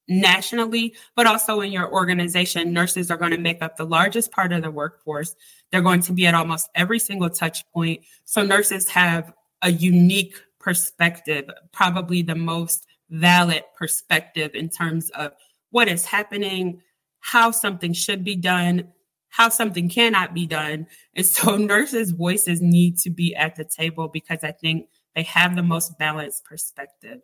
nationally, 0.09 0.95
but 1.15 1.27
also 1.27 1.61
in 1.61 1.73
your 1.73 1.93
organization. 1.93 2.73
Nurses 2.73 3.11
are 3.11 3.17
going 3.17 3.33
to 3.33 3.39
make 3.39 3.61
up 3.61 3.77
the 3.77 3.85
largest 3.85 4.31
part 4.31 4.53
of 4.53 4.63
the 4.63 4.71
workforce. 4.71 5.35
They're 5.71 5.83
going 5.83 6.03
to 6.03 6.13
be 6.13 6.27
at 6.27 6.35
almost 6.35 6.69
every 6.75 6.99
single 6.99 7.31
touch 7.31 7.65
point. 7.73 8.03
So 8.25 8.45
nurses 8.45 8.89
have 8.89 9.33
a 9.63 9.73
unique 9.73 10.37
perspective, 10.61 11.49
probably 11.73 12.23
the 12.23 12.35
most 12.35 12.87
valid 13.11 13.63
perspective 13.77 14.55
in 14.55 14.69
terms 14.69 15.11
of 15.11 15.33
what 15.71 15.89
is 15.89 16.07
happening, 16.07 16.83
how 17.21 17.51
something 17.51 17.93
should 17.93 18.25
be 18.25 18.37
done, 18.37 18.93
how 19.29 19.49
something 19.49 19.89
cannot 19.89 20.35
be 20.35 20.47
done. 20.47 20.87
And 21.15 21.27
so 21.27 21.57
nurses' 21.57 22.13
voices 22.13 22.63
need 22.63 22.99
to 22.99 23.11
be 23.11 23.35
at 23.35 23.57
the 23.57 23.65
table 23.65 24.09
because 24.09 24.43
I 24.43 24.53
think 24.53 24.89
they 25.15 25.25
have 25.25 25.57
the 25.57 25.63
most 25.63 25.99
balanced 25.99 26.45
perspective. 26.45 27.21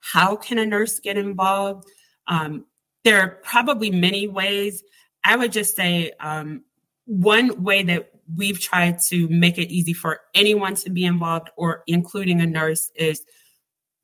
How 0.00 0.36
can 0.36 0.58
a 0.58 0.66
nurse 0.66 0.98
get 0.98 1.16
involved? 1.16 1.86
Um, 2.26 2.66
there 3.04 3.20
are 3.20 3.38
probably 3.42 3.90
many 3.90 4.28
ways. 4.28 4.82
I 5.24 5.36
would 5.36 5.52
just 5.52 5.76
say 5.76 6.12
um, 6.20 6.64
one 7.06 7.62
way 7.62 7.82
that 7.84 8.10
we've 8.36 8.60
tried 8.60 8.98
to 9.08 9.28
make 9.28 9.58
it 9.58 9.70
easy 9.70 9.92
for 9.92 10.20
anyone 10.34 10.74
to 10.76 10.90
be 10.90 11.04
involved, 11.04 11.50
or 11.56 11.82
including 11.86 12.40
a 12.40 12.46
nurse, 12.46 12.90
is 12.94 13.22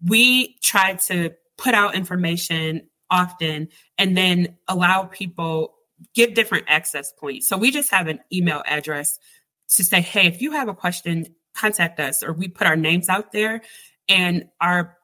we 0.05 0.57
try 0.63 0.95
to 0.95 1.31
put 1.57 1.75
out 1.75 1.95
information 1.95 2.89
often 3.11 3.69
and 3.97 4.17
then 4.17 4.57
allow 4.69 5.05
people 5.05 5.75
give 6.15 6.35
different 6.35 6.65
access 6.69 7.13
points. 7.13 7.49
So 7.49 7.57
we 7.57 7.71
just 7.71 7.91
have 7.91 8.07
an 8.07 8.21
email 8.33 8.63
address 8.67 9.19
to 9.71 9.85
say, 9.85 10.01
hey, 10.01 10.27
if 10.27 10.41
you 10.41 10.53
have 10.53 10.69
a 10.69 10.75
question, 10.75 11.27
contact 11.55 11.99
us, 11.99 12.23
or 12.23 12.33
we 12.33 12.49
put 12.49 12.67
our 12.67 12.77
names 12.77 13.09
out 13.09 13.33
there. 13.33 13.63
And 14.09 14.49
our 14.61 14.97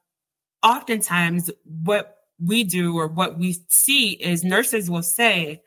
oftentimes 0.63 1.51
what 1.65 2.17
we 2.39 2.65
do 2.65 2.97
or 2.97 3.09
what 3.09 3.39
we 3.39 3.57
see 3.69 4.11
is 4.11 4.45
nurses 4.45 4.91
will 4.91 5.03
say, 5.03 5.63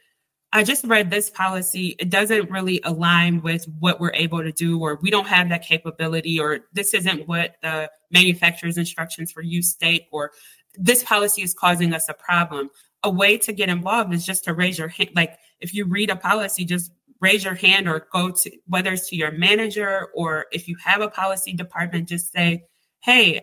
I 0.57 0.63
just 0.63 0.83
read 0.85 1.11
this 1.11 1.29
policy. 1.29 1.95
It 1.99 2.09
doesn't 2.09 2.49
really 2.49 2.81
align 2.83 3.43
with 3.43 3.65
what 3.79 3.99
we're 3.99 4.13
able 4.15 4.41
to 4.41 4.51
do, 4.51 4.79
or 4.79 4.97
we 5.03 5.11
don't 5.11 5.27
have 5.27 5.49
that 5.49 5.61
capability, 5.61 6.39
or 6.39 6.61
this 6.73 6.95
isn't 6.95 7.27
what 7.27 7.57
the 7.61 7.91
manufacturer's 8.09 8.75
instructions 8.75 9.31
for 9.31 9.43
use 9.43 9.69
state, 9.69 10.07
or 10.11 10.31
this 10.73 11.03
policy 11.03 11.43
is 11.43 11.53
causing 11.53 11.93
us 11.93 12.09
a 12.09 12.13
problem. 12.15 12.71
A 13.03 13.09
way 13.09 13.37
to 13.37 13.53
get 13.53 13.69
involved 13.69 14.11
is 14.15 14.25
just 14.25 14.45
to 14.45 14.53
raise 14.55 14.79
your 14.79 14.87
hand. 14.87 15.11
Like 15.15 15.37
if 15.59 15.75
you 15.75 15.85
read 15.85 16.09
a 16.09 16.15
policy, 16.15 16.65
just 16.65 16.91
raise 17.21 17.43
your 17.43 17.53
hand 17.53 17.87
or 17.87 18.07
go 18.11 18.31
to 18.31 18.51
whether 18.65 18.93
it's 18.93 19.09
to 19.09 19.15
your 19.15 19.31
manager 19.31 20.07
or 20.15 20.47
if 20.51 20.67
you 20.67 20.75
have 20.83 21.01
a 21.01 21.07
policy 21.07 21.53
department, 21.53 22.09
just 22.09 22.31
say, 22.31 22.65
hey, 23.01 23.41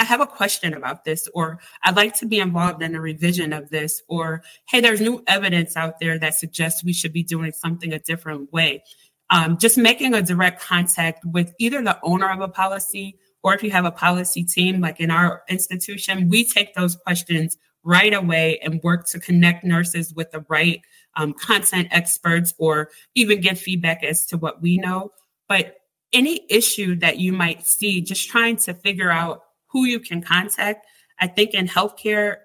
I 0.00 0.04
have 0.04 0.22
a 0.22 0.26
question 0.26 0.72
about 0.72 1.04
this, 1.04 1.28
or 1.34 1.58
I'd 1.84 1.94
like 1.94 2.14
to 2.16 2.26
be 2.26 2.38
involved 2.38 2.82
in 2.82 2.94
a 2.94 3.00
revision 3.00 3.52
of 3.52 3.68
this, 3.68 4.00
or 4.08 4.42
hey, 4.66 4.80
there's 4.80 5.02
new 5.02 5.22
evidence 5.26 5.76
out 5.76 6.00
there 6.00 6.18
that 6.18 6.34
suggests 6.34 6.82
we 6.82 6.94
should 6.94 7.12
be 7.12 7.22
doing 7.22 7.52
something 7.52 7.92
a 7.92 7.98
different 7.98 8.50
way. 8.50 8.82
Um, 9.28 9.58
just 9.58 9.76
making 9.76 10.14
a 10.14 10.22
direct 10.22 10.62
contact 10.62 11.26
with 11.26 11.52
either 11.58 11.82
the 11.82 11.98
owner 12.02 12.30
of 12.30 12.40
a 12.40 12.48
policy 12.48 13.18
or 13.42 13.54
if 13.54 13.62
you 13.62 13.70
have 13.72 13.84
a 13.84 13.90
policy 13.90 14.42
team, 14.42 14.80
like 14.80 15.00
in 15.00 15.10
our 15.10 15.42
institution, 15.50 16.30
we 16.30 16.44
take 16.44 16.74
those 16.74 16.96
questions 16.96 17.58
right 17.84 18.14
away 18.14 18.58
and 18.60 18.82
work 18.82 19.06
to 19.08 19.20
connect 19.20 19.64
nurses 19.64 20.14
with 20.14 20.30
the 20.30 20.44
right 20.48 20.80
um, 21.16 21.34
content 21.34 21.88
experts 21.90 22.54
or 22.58 22.90
even 23.14 23.42
get 23.42 23.58
feedback 23.58 24.02
as 24.02 24.24
to 24.26 24.38
what 24.38 24.62
we 24.62 24.78
know. 24.78 25.10
But 25.46 25.76
any 26.12 26.46
issue 26.48 26.96
that 26.96 27.18
you 27.18 27.34
might 27.34 27.66
see, 27.66 28.00
just 28.00 28.30
trying 28.30 28.56
to 28.56 28.72
figure 28.72 29.10
out 29.10 29.42
who 29.72 29.84
you 29.84 30.00
can 30.00 30.22
contact. 30.22 30.86
I 31.18 31.26
think 31.26 31.54
in 31.54 31.68
healthcare 31.68 32.36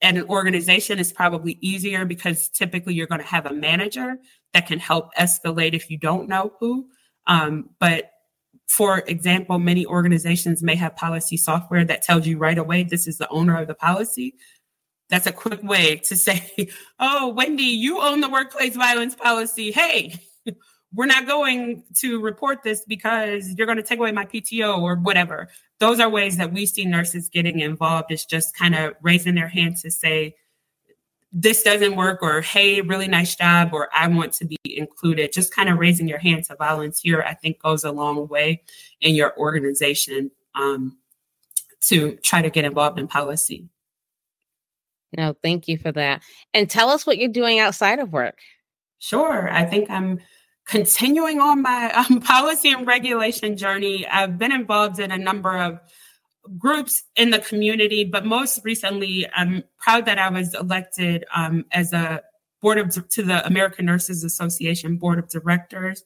and 0.00 0.18
an 0.18 0.28
organization 0.28 0.98
is 0.98 1.12
probably 1.12 1.58
easier 1.60 2.04
because 2.04 2.48
typically 2.50 2.94
you're 2.94 3.06
going 3.06 3.20
to 3.20 3.26
have 3.26 3.46
a 3.46 3.52
manager 3.52 4.16
that 4.52 4.66
can 4.66 4.78
help 4.78 5.14
escalate 5.14 5.72
if 5.72 5.90
you 5.90 5.98
don't 5.98 6.28
know 6.28 6.52
who. 6.60 6.86
Um, 7.26 7.70
but 7.80 8.10
for 8.66 8.98
example, 9.06 9.58
many 9.58 9.86
organizations 9.86 10.62
may 10.62 10.74
have 10.74 10.96
policy 10.96 11.36
software 11.36 11.84
that 11.84 12.02
tells 12.02 12.26
you 12.26 12.38
right 12.38 12.58
away 12.58 12.82
this 12.82 13.06
is 13.06 13.18
the 13.18 13.28
owner 13.28 13.56
of 13.60 13.68
the 13.68 13.74
policy. 13.74 14.34
That's 15.10 15.26
a 15.26 15.32
quick 15.32 15.62
way 15.62 15.96
to 15.96 16.16
say, 16.16 16.68
oh, 16.98 17.28
Wendy, 17.28 17.64
you 17.64 18.00
own 18.00 18.20
the 18.20 18.28
workplace 18.28 18.76
violence 18.76 19.14
policy. 19.14 19.70
Hey, 19.70 20.14
we're 20.94 21.06
not 21.06 21.26
going 21.26 21.82
to 21.96 22.20
report 22.20 22.62
this 22.62 22.84
because 22.86 23.52
you're 23.56 23.66
going 23.66 23.78
to 23.78 23.82
take 23.82 23.98
away 23.98 24.12
my 24.12 24.24
PTO 24.24 24.78
or 24.78 24.96
whatever. 24.96 25.48
Those 25.80 25.98
are 26.00 26.08
ways 26.08 26.36
that 26.36 26.52
we 26.52 26.66
see 26.66 26.84
nurses 26.84 27.28
getting 27.28 27.60
involved. 27.60 28.10
It's 28.10 28.24
just 28.24 28.56
kind 28.56 28.74
of 28.74 28.94
raising 29.02 29.34
their 29.34 29.48
hand 29.48 29.76
to 29.78 29.90
say, 29.90 30.36
this 31.36 31.64
doesn't 31.64 31.96
work, 31.96 32.22
or 32.22 32.42
hey, 32.42 32.80
really 32.80 33.08
nice 33.08 33.34
job, 33.34 33.70
or 33.72 33.88
I 33.92 34.06
want 34.06 34.32
to 34.34 34.44
be 34.44 34.56
included. 34.64 35.32
Just 35.32 35.52
kind 35.52 35.68
of 35.68 35.78
raising 35.78 36.06
your 36.06 36.18
hand 36.18 36.44
to 36.44 36.54
volunteer, 36.54 37.24
I 37.24 37.34
think, 37.34 37.60
goes 37.60 37.82
a 37.82 37.90
long 37.90 38.28
way 38.28 38.62
in 39.00 39.16
your 39.16 39.36
organization 39.36 40.30
um, 40.54 40.96
to 41.82 42.16
try 42.22 42.40
to 42.40 42.50
get 42.50 42.64
involved 42.64 43.00
in 43.00 43.08
policy. 43.08 43.68
No, 45.16 45.34
thank 45.42 45.66
you 45.66 45.76
for 45.76 45.90
that. 45.90 46.22
And 46.52 46.70
tell 46.70 46.88
us 46.88 47.04
what 47.04 47.18
you're 47.18 47.28
doing 47.28 47.58
outside 47.58 47.98
of 47.98 48.12
work. 48.12 48.38
Sure. 49.00 49.50
I 49.50 49.64
think 49.64 49.90
I'm 49.90 50.20
continuing 50.66 51.40
on 51.40 51.62
my 51.62 51.90
um, 52.10 52.20
policy 52.20 52.70
and 52.70 52.86
regulation 52.86 53.56
journey. 53.56 54.06
I've 54.06 54.38
been 54.38 54.52
involved 54.52 54.98
in 54.98 55.10
a 55.10 55.18
number 55.18 55.56
of 55.56 55.78
groups 56.58 57.02
in 57.16 57.30
the 57.30 57.38
community, 57.38 58.04
but 58.04 58.24
most 58.24 58.60
recently, 58.64 59.26
I'm 59.34 59.64
proud 59.78 60.06
that 60.06 60.18
I 60.18 60.28
was 60.28 60.54
elected 60.54 61.24
um, 61.34 61.64
as 61.72 61.92
a 61.92 62.22
board 62.60 62.78
of 62.78 63.08
to 63.10 63.22
the 63.22 63.46
American 63.46 63.86
Nurses 63.86 64.24
Association 64.24 64.96
board 64.96 65.18
of 65.18 65.28
directors 65.28 66.02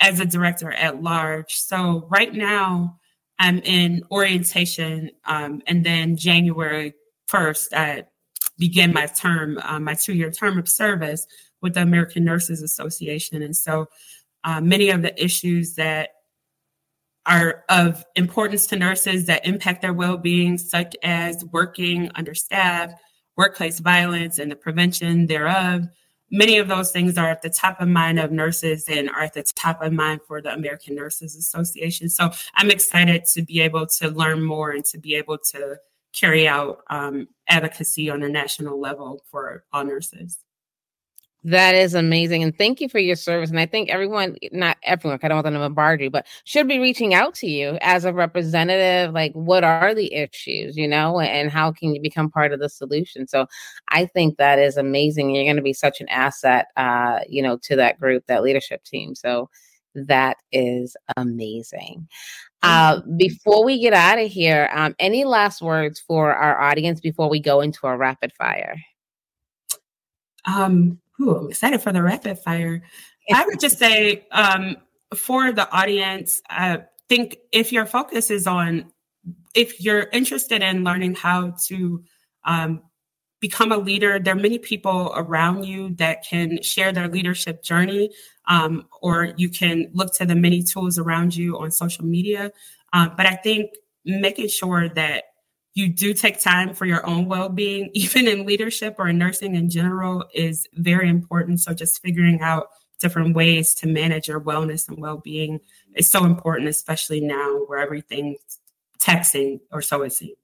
as 0.00 0.20
a 0.20 0.26
director 0.26 0.72
at 0.72 1.02
large. 1.02 1.54
So 1.54 2.06
right 2.10 2.32
now, 2.32 2.98
I'm 3.38 3.58
in 3.58 4.02
orientation, 4.10 5.10
um, 5.24 5.62
and 5.66 5.84
then 5.84 6.16
January 6.16 6.94
1st, 7.28 7.68
I 7.74 8.04
begin 8.58 8.92
my 8.92 9.06
term, 9.06 9.58
uh, 9.62 9.78
my 9.78 9.94
two-year 9.94 10.30
term 10.30 10.58
of 10.58 10.68
service 10.68 11.26
with 11.66 11.74
the 11.74 11.82
American 11.82 12.24
Nurses 12.24 12.62
Association. 12.62 13.42
And 13.42 13.56
so 13.56 13.88
uh, 14.44 14.60
many 14.60 14.90
of 14.90 15.02
the 15.02 15.20
issues 15.20 15.74
that 15.74 16.10
are 17.26 17.64
of 17.68 18.04
importance 18.14 18.68
to 18.68 18.76
nurses 18.76 19.26
that 19.26 19.44
impact 19.44 19.82
their 19.82 19.92
well-being, 19.92 20.58
such 20.58 20.94
as 21.02 21.44
working 21.46 22.08
understaffed, 22.14 22.94
workplace 23.36 23.80
violence, 23.80 24.38
and 24.38 24.48
the 24.48 24.54
prevention 24.54 25.26
thereof. 25.26 25.88
Many 26.30 26.58
of 26.58 26.68
those 26.68 26.92
things 26.92 27.18
are 27.18 27.28
at 27.28 27.42
the 27.42 27.50
top 27.50 27.80
of 27.80 27.88
mind 27.88 28.20
of 28.20 28.30
nurses 28.30 28.84
and 28.88 29.10
are 29.10 29.22
at 29.22 29.34
the 29.34 29.42
top 29.42 29.82
of 29.82 29.92
mind 29.92 30.20
for 30.28 30.40
the 30.40 30.54
American 30.54 30.94
Nurses 30.94 31.34
Association. 31.34 32.08
So 32.08 32.30
I'm 32.54 32.70
excited 32.70 33.24
to 33.34 33.42
be 33.42 33.60
able 33.60 33.88
to 33.98 34.10
learn 34.10 34.40
more 34.44 34.70
and 34.70 34.84
to 34.86 34.98
be 34.98 35.16
able 35.16 35.38
to 35.50 35.78
carry 36.12 36.46
out 36.46 36.82
um, 36.90 37.26
advocacy 37.48 38.08
on 38.08 38.22
a 38.22 38.28
national 38.28 38.80
level 38.80 39.24
for 39.32 39.64
all 39.72 39.84
nurses. 39.84 40.38
That 41.46 41.76
is 41.76 41.94
amazing. 41.94 42.42
And 42.42 42.58
thank 42.58 42.80
you 42.80 42.88
for 42.88 42.98
your 42.98 43.14
service. 43.14 43.50
And 43.50 43.60
I 43.60 43.66
think 43.66 43.88
everyone, 43.88 44.34
not 44.50 44.78
everyone, 44.82 45.20
I 45.22 45.28
don't 45.28 45.36
want 45.36 45.44
them 45.44 45.54
to 45.54 45.60
bombard 45.60 46.00
you, 46.00 46.10
but 46.10 46.26
should 46.42 46.66
be 46.66 46.80
reaching 46.80 47.14
out 47.14 47.36
to 47.36 47.46
you 47.46 47.78
as 47.82 48.04
a 48.04 48.12
representative. 48.12 49.14
Like, 49.14 49.32
what 49.32 49.62
are 49.62 49.94
the 49.94 50.12
issues, 50.12 50.76
you 50.76 50.88
know, 50.88 51.20
and 51.20 51.48
how 51.48 51.70
can 51.70 51.94
you 51.94 52.02
become 52.02 52.28
part 52.32 52.52
of 52.52 52.58
the 52.58 52.68
solution? 52.68 53.28
So 53.28 53.46
I 53.90 54.06
think 54.06 54.38
that 54.38 54.58
is 54.58 54.76
amazing. 54.76 55.30
You're 55.30 55.44
going 55.44 55.54
to 55.54 55.62
be 55.62 55.72
such 55.72 56.00
an 56.00 56.08
asset, 56.08 56.66
uh, 56.76 57.20
you 57.28 57.42
know, 57.42 57.58
to 57.58 57.76
that 57.76 58.00
group, 58.00 58.26
that 58.26 58.42
leadership 58.42 58.82
team. 58.82 59.14
So 59.14 59.48
that 59.94 60.38
is 60.50 60.96
amazing. 61.16 62.08
Uh, 62.64 63.02
before 63.16 63.64
we 63.64 63.78
get 63.80 63.92
out 63.92 64.18
of 64.18 64.28
here, 64.28 64.68
um, 64.74 64.96
any 64.98 65.24
last 65.24 65.62
words 65.62 66.00
for 66.00 66.34
our 66.34 66.60
audience 66.60 66.98
before 66.98 67.30
we 67.30 67.38
go 67.38 67.60
into 67.60 67.86
a 67.86 67.96
rapid 67.96 68.32
fire? 68.32 68.74
Um, 70.44 70.98
Ooh, 71.20 71.36
I'm 71.36 71.48
excited 71.48 71.80
for 71.80 71.92
the 71.92 72.02
rapid 72.02 72.38
fire. 72.38 72.82
I 73.32 73.44
would 73.46 73.58
just 73.58 73.78
say 73.78 74.26
um, 74.30 74.76
for 75.14 75.52
the 75.52 75.70
audience, 75.70 76.42
I 76.48 76.82
think 77.08 77.38
if 77.52 77.72
your 77.72 77.86
focus 77.86 78.30
is 78.30 78.46
on, 78.46 78.92
if 79.54 79.80
you're 79.80 80.08
interested 80.12 80.62
in 80.62 80.84
learning 80.84 81.14
how 81.14 81.54
to 81.66 82.04
um, 82.44 82.82
become 83.40 83.72
a 83.72 83.78
leader, 83.78 84.18
there 84.18 84.34
are 84.34 84.38
many 84.38 84.58
people 84.58 85.12
around 85.16 85.64
you 85.64 85.94
that 85.96 86.24
can 86.24 86.62
share 86.62 86.92
their 86.92 87.08
leadership 87.08 87.62
journey, 87.62 88.10
um, 88.46 88.86
or 89.02 89.34
you 89.36 89.48
can 89.48 89.90
look 89.92 90.14
to 90.14 90.26
the 90.26 90.34
many 90.34 90.62
tools 90.62 90.98
around 90.98 91.34
you 91.34 91.58
on 91.58 91.70
social 91.70 92.04
media. 92.04 92.52
Um, 92.92 93.12
but 93.16 93.26
I 93.26 93.34
think 93.34 93.70
making 94.04 94.48
sure 94.48 94.88
that 94.90 95.24
you 95.76 95.88
do 95.88 96.14
take 96.14 96.40
time 96.40 96.72
for 96.72 96.86
your 96.86 97.06
own 97.06 97.26
well-being 97.26 97.90
even 97.94 98.26
in 98.26 98.46
leadership 98.46 98.96
or 98.98 99.08
in 99.08 99.18
nursing 99.18 99.54
in 99.54 99.70
general 99.70 100.24
is 100.34 100.66
very 100.74 101.08
important 101.08 101.60
so 101.60 101.72
just 101.72 102.02
figuring 102.02 102.40
out 102.40 102.68
different 102.98 103.36
ways 103.36 103.74
to 103.74 103.86
manage 103.86 104.26
your 104.26 104.40
wellness 104.40 104.88
and 104.88 104.98
well-being 104.98 105.60
is 105.94 106.10
so 106.10 106.24
important 106.24 106.68
especially 106.68 107.20
now 107.20 107.58
where 107.66 107.78
everything's 107.78 108.58
texting 108.98 109.60
or 109.70 109.80
so 109.80 110.02
it 110.02 110.12
seems 110.12 110.36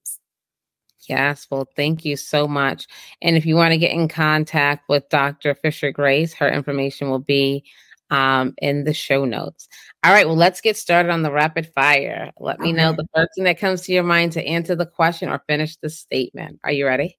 Yes, 1.09 1.49
well, 1.51 1.67
thank 1.75 2.05
you 2.05 2.17
so 2.17 2.47
much. 2.47 2.87
And 3.21 3.37
if 3.37 3.45
you 3.45 3.57
want 3.57 3.73
to 3.73 3.77
get 3.77 3.91
in 3.91 4.07
contact 4.07 4.89
with 4.89 5.09
Dr. 5.09 5.57
Fisher 5.57 5.91
Grace, 5.91 6.33
her 6.35 6.49
information 6.49 7.11
will 7.11 7.19
be 7.19 7.65
um, 8.13 8.55
in 8.59 8.85
the 8.85 8.93
show 8.93 9.25
notes. 9.25 9.69
All 10.05 10.13
right, 10.13 10.27
well, 10.27 10.37
let's 10.37 10.61
get 10.61 10.77
started 10.77 11.11
on 11.11 11.23
the 11.23 11.33
rapid 11.33 11.73
fire. 11.75 12.31
Let 12.39 12.61
me 12.61 12.71
know 12.71 12.93
the 12.93 13.09
first 13.15 13.31
thing 13.35 13.45
that 13.45 13.59
comes 13.59 13.81
to 13.83 13.93
your 13.93 14.03
mind 14.03 14.33
to 14.33 14.47
answer 14.47 14.77
the 14.77 14.87
question 14.87 15.31
or 15.31 15.43
finish 15.49 15.77
the 15.77 15.89
statement. 15.89 16.61
Are 16.63 16.71
you 16.71 16.87
ready? 16.87 17.19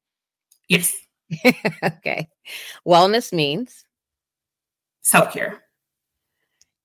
Yes. 0.69 0.93
okay. 1.83 2.29
Wellness 2.87 3.33
means 3.33 3.85
self 5.01 5.33
care. 5.33 5.63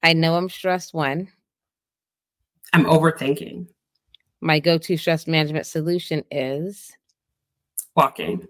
I 0.02 0.14
know 0.14 0.36
I'm 0.36 0.48
stressed 0.48 0.94
when 0.94 1.28
I'm 2.72 2.86
overthinking. 2.86 3.68
My 4.40 4.58
go 4.58 4.78
to 4.78 4.96
stress 4.96 5.26
management 5.26 5.66
solution 5.66 6.24
is 6.30 6.96
walking. 7.94 8.46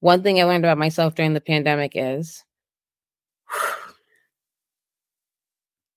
One 0.00 0.24
thing 0.24 0.40
I 0.40 0.44
learned 0.44 0.64
about 0.64 0.78
myself 0.78 1.14
during 1.14 1.34
the 1.34 1.40
pandemic 1.40 1.92
is 1.94 2.42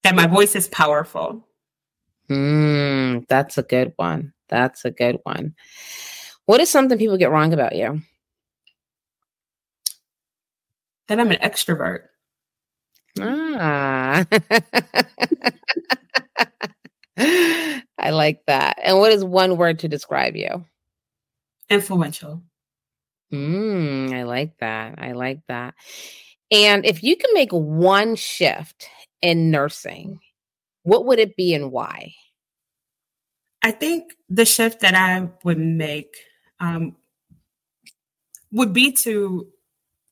that 0.03 0.15
my 0.15 0.27
voice 0.27 0.55
is 0.55 0.67
powerful. 0.67 1.47
Mm, 2.29 3.27
that's 3.27 3.57
a 3.57 3.63
good 3.63 3.93
one. 3.95 4.33
That's 4.49 4.85
a 4.85 4.91
good 4.91 5.19
one. 5.23 5.55
What 6.45 6.61
is 6.61 6.69
something 6.69 6.97
people 6.97 7.17
get 7.17 7.31
wrong 7.31 7.53
about 7.53 7.75
you? 7.75 8.01
That 11.07 11.19
I'm 11.19 11.31
an 11.31 11.39
extrovert. 11.41 12.03
Ah. 13.19 14.25
I 17.97 18.09
like 18.09 18.45
that. 18.47 18.79
And 18.83 18.99
what 18.99 19.11
is 19.11 19.23
one 19.23 19.57
word 19.57 19.79
to 19.79 19.87
describe 19.87 20.35
you? 20.35 20.65
Influential. 21.69 22.41
Mm, 23.31 24.13
I 24.13 24.23
like 24.23 24.57
that. 24.59 24.95
I 24.97 25.13
like 25.13 25.39
that. 25.47 25.75
And 26.51 26.85
if 26.85 27.03
you 27.03 27.15
can 27.15 27.33
make 27.33 27.51
one 27.51 28.15
shift 28.15 28.87
in 29.23 29.49
nursing, 29.49 30.19
what 30.83 31.05
would 31.05 31.17
it 31.17 31.35
be 31.35 31.55
and 31.55 31.71
why? 31.71 32.13
I 33.63 33.71
think 33.71 34.13
the 34.29 34.45
shift 34.45 34.81
that 34.81 34.93
I 34.93 35.29
would 35.45 35.57
make 35.57 36.13
um, 36.59 36.97
would 38.51 38.73
be 38.73 38.91
to 38.91 39.47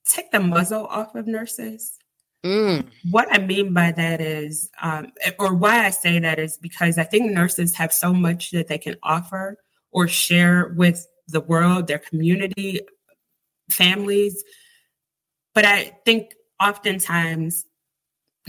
take 0.05 0.31
the 0.31 0.39
muzzle 0.39 0.87
off 0.87 1.13
of 1.13 1.27
nurses. 1.27 1.99
Mm. 2.45 2.87
What 3.11 3.27
I 3.29 3.37
mean 3.39 3.73
by 3.73 3.91
that 3.91 4.21
is, 4.21 4.71
um, 4.81 5.11
or 5.37 5.53
why 5.53 5.85
I 5.85 5.89
say 5.89 6.17
that 6.17 6.39
is 6.39 6.57
because 6.57 6.97
I 6.97 7.03
think 7.03 7.31
nurses 7.31 7.75
have 7.75 7.93
so 7.93 8.13
much 8.13 8.51
that 8.51 8.67
they 8.67 8.77
can 8.77 8.95
offer 9.03 9.57
or 9.91 10.07
share 10.07 10.73
with 10.75 11.05
the 11.27 11.41
world, 11.41 11.87
their 11.87 11.99
community, 11.99 12.79
families. 13.69 14.43
But 15.53 15.65
I 15.65 15.97
think 16.05 16.33
oftentimes 16.61 17.65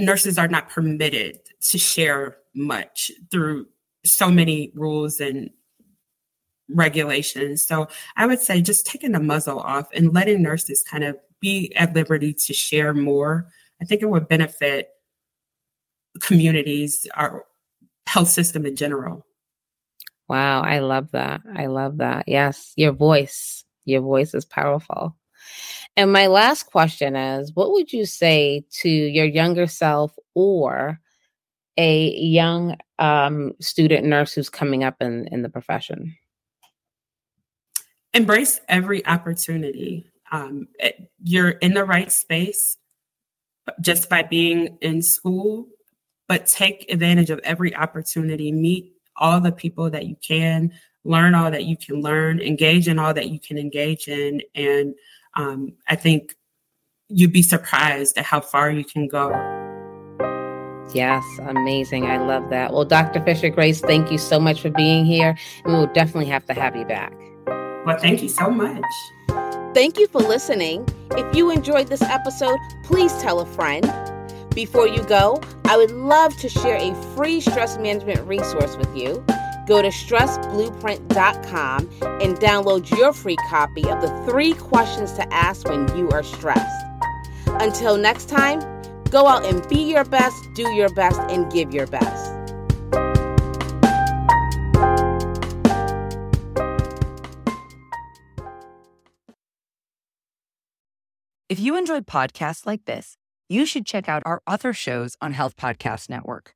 nurses 0.02 0.38
are 0.38 0.48
not 0.48 0.68
permitted 0.68 1.38
to 1.70 1.78
share 1.78 2.36
much 2.54 3.10
through 3.30 3.66
so 4.04 4.30
many 4.30 4.72
rules 4.74 5.20
and 5.20 5.50
regulations. 6.68 7.66
So 7.66 7.88
I 8.16 8.26
would 8.26 8.40
say 8.40 8.60
just 8.60 8.86
taking 8.86 9.12
the 9.12 9.20
muzzle 9.20 9.60
off 9.60 9.88
and 9.94 10.12
letting 10.12 10.42
nurses 10.42 10.82
kind 10.82 11.04
of 11.04 11.16
be 11.40 11.72
at 11.76 11.94
liberty 11.94 12.32
to 12.32 12.52
share 12.52 12.94
more. 12.94 13.48
I 13.80 13.84
think 13.84 14.02
it 14.02 14.10
would 14.10 14.28
benefit 14.28 14.88
communities, 16.20 17.06
our 17.14 17.44
health 18.06 18.28
system 18.28 18.66
in 18.66 18.76
general. 18.76 19.26
Wow, 20.28 20.62
I 20.62 20.78
love 20.80 21.10
that. 21.12 21.42
I 21.54 21.66
love 21.66 21.98
that. 21.98 22.28
Yes, 22.28 22.72
your 22.76 22.92
voice, 22.92 23.64
your 23.84 24.00
voice 24.00 24.34
is 24.34 24.44
powerful. 24.44 25.16
And 25.96 26.12
my 26.12 26.26
last 26.26 26.64
question 26.64 27.16
is 27.16 27.54
what 27.54 27.72
would 27.72 27.92
you 27.92 28.06
say 28.06 28.64
to 28.80 28.88
your 28.88 29.26
younger 29.26 29.66
self 29.66 30.16
or 30.34 30.98
a 31.76 32.10
young 32.16 32.76
um, 32.98 33.52
student 33.60 34.06
nurse 34.06 34.32
who's 34.32 34.48
coming 34.48 34.84
up 34.84 34.96
in, 35.00 35.28
in 35.28 35.42
the 35.42 35.48
profession? 35.48 36.16
Embrace 38.14 38.60
every 38.68 39.04
opportunity. 39.06 40.10
Um, 40.30 40.68
eh, 40.80 40.92
you're 41.22 41.50
in 41.50 41.74
the 41.74 41.84
right 41.84 42.10
space 42.10 42.76
just 43.80 44.08
by 44.08 44.22
being 44.22 44.78
in 44.80 45.02
school, 45.02 45.66
but 46.28 46.46
take 46.46 46.90
advantage 46.90 47.30
of 47.30 47.38
every 47.44 47.74
opportunity. 47.74 48.52
Meet 48.52 48.92
all 49.16 49.40
the 49.40 49.52
people 49.52 49.90
that 49.90 50.06
you 50.06 50.16
can, 50.26 50.72
learn 51.04 51.34
all 51.34 51.50
that 51.50 51.64
you 51.64 51.76
can 51.76 52.00
learn, 52.00 52.40
engage 52.40 52.88
in 52.88 52.98
all 52.98 53.14
that 53.14 53.28
you 53.28 53.38
can 53.38 53.58
engage 53.58 54.08
in. 54.08 54.40
And 54.54 54.94
um, 55.34 55.72
I 55.88 55.96
think 55.96 56.36
you'd 57.08 57.32
be 57.32 57.42
surprised 57.42 58.18
at 58.18 58.24
how 58.24 58.40
far 58.40 58.70
you 58.70 58.84
can 58.84 59.08
go. 59.08 59.30
Yes, 60.94 61.24
amazing. 61.46 62.06
I 62.06 62.18
love 62.18 62.50
that. 62.50 62.72
Well, 62.72 62.84
Dr. 62.84 63.22
Fisher 63.24 63.48
Grace, 63.48 63.80
thank 63.80 64.10
you 64.10 64.18
so 64.18 64.38
much 64.38 64.60
for 64.60 64.70
being 64.70 65.04
here. 65.04 65.36
And 65.64 65.72
we'll 65.72 65.86
definitely 65.86 66.26
have 66.26 66.44
to 66.46 66.54
have 66.54 66.76
you 66.76 66.84
back. 66.84 67.12
Well, 67.86 67.98
thank 67.98 68.22
you 68.22 68.28
so 68.28 68.50
much. 68.50 68.84
Thank 69.74 69.98
you 69.98 70.06
for 70.06 70.20
listening. 70.20 70.86
If 71.12 71.34
you 71.34 71.50
enjoyed 71.50 71.88
this 71.88 72.02
episode, 72.02 72.58
please 72.84 73.12
tell 73.18 73.40
a 73.40 73.46
friend. 73.46 73.90
Before 74.54 74.86
you 74.86 75.02
go, 75.04 75.40
I 75.64 75.78
would 75.78 75.90
love 75.92 76.36
to 76.38 76.48
share 76.48 76.76
a 76.76 76.94
free 77.16 77.40
stress 77.40 77.78
management 77.78 78.20
resource 78.26 78.76
with 78.76 78.94
you. 78.94 79.24
Go 79.66 79.82
to 79.82 79.88
stressblueprint.com 79.88 81.90
and 82.20 82.36
download 82.36 82.96
your 82.96 83.12
free 83.12 83.36
copy 83.48 83.88
of 83.88 84.00
the 84.00 84.24
three 84.28 84.54
questions 84.54 85.12
to 85.12 85.32
ask 85.32 85.68
when 85.68 85.94
you 85.96 86.10
are 86.10 86.22
stressed. 86.22 86.86
Until 87.46 87.96
next 87.96 88.28
time, 88.28 88.60
go 89.10 89.26
out 89.26 89.44
and 89.44 89.66
be 89.68 89.82
your 89.82 90.04
best, 90.04 90.36
do 90.54 90.70
your 90.72 90.92
best, 90.94 91.20
and 91.30 91.50
give 91.52 91.72
your 91.72 91.86
best. 91.86 92.32
If 101.52 101.60
you 101.60 101.76
enjoyed 101.76 102.06
podcasts 102.06 102.64
like 102.64 102.86
this, 102.86 103.18
you 103.46 103.66
should 103.66 103.84
check 103.84 104.08
out 104.08 104.22
our 104.24 104.40
other 104.46 104.72
shows 104.72 105.18
on 105.20 105.34
Health 105.34 105.54
Podcast 105.54 106.08
Network. 106.08 106.54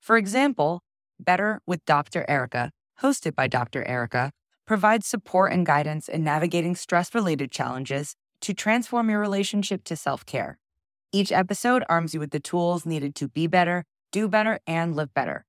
For 0.00 0.16
example, 0.16 0.84
Better 1.18 1.60
with 1.66 1.84
Dr. 1.84 2.24
Erica, 2.28 2.70
hosted 3.02 3.34
by 3.34 3.48
Dr. 3.48 3.84
Erica, 3.84 4.32
provides 4.66 5.06
support 5.06 5.52
and 5.52 5.64
guidance 5.64 6.08
in 6.08 6.24
navigating 6.24 6.74
stress 6.74 7.14
related 7.14 7.50
challenges 7.50 8.14
to 8.40 8.52
transform 8.54 9.10
your 9.10 9.20
relationship 9.20 9.84
to 9.84 9.96
self 9.96 10.26
care. 10.26 10.58
Each 11.12 11.32
episode 11.32 11.84
arms 11.88 12.14
you 12.14 12.20
with 12.20 12.30
the 12.30 12.40
tools 12.40 12.84
needed 12.84 13.14
to 13.16 13.28
be 13.28 13.46
better, 13.46 13.84
do 14.12 14.28
better, 14.28 14.58
and 14.66 14.94
live 14.94 15.14
better. 15.14 15.44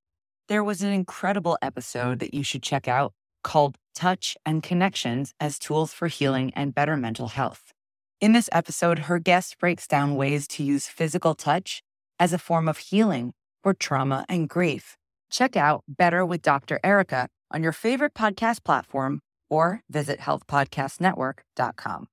There 0.47 0.63
was 0.63 0.81
an 0.81 0.93
incredible 0.93 1.57
episode 1.61 2.19
that 2.19 2.33
you 2.33 2.43
should 2.43 2.63
check 2.63 2.87
out 2.87 3.13
called 3.43 3.77
Touch 3.95 4.37
and 4.45 4.63
Connections 4.63 5.33
as 5.39 5.59
Tools 5.59 5.93
for 5.93 6.07
Healing 6.07 6.51
and 6.55 6.73
Better 6.73 6.95
Mental 6.95 7.27
Health. 7.27 7.73
In 8.19 8.33
this 8.33 8.49
episode, 8.51 8.99
her 8.99 9.19
guest 9.19 9.57
breaks 9.59 9.87
down 9.87 10.15
ways 10.15 10.47
to 10.49 10.63
use 10.63 10.87
physical 10.87 11.35
touch 11.35 11.83
as 12.19 12.33
a 12.33 12.39
form 12.39 12.67
of 12.67 12.77
healing 12.77 13.33
for 13.61 13.73
trauma 13.73 14.25
and 14.27 14.49
grief. 14.49 14.96
Check 15.29 15.55
out 15.55 15.83
Better 15.87 16.25
with 16.25 16.41
Dr. 16.41 16.79
Erica 16.83 17.29
on 17.51 17.63
your 17.63 17.71
favorite 17.71 18.13
podcast 18.13 18.63
platform 18.63 19.21
or 19.49 19.81
visit 19.89 20.19
healthpodcastnetwork.com. 20.19 22.07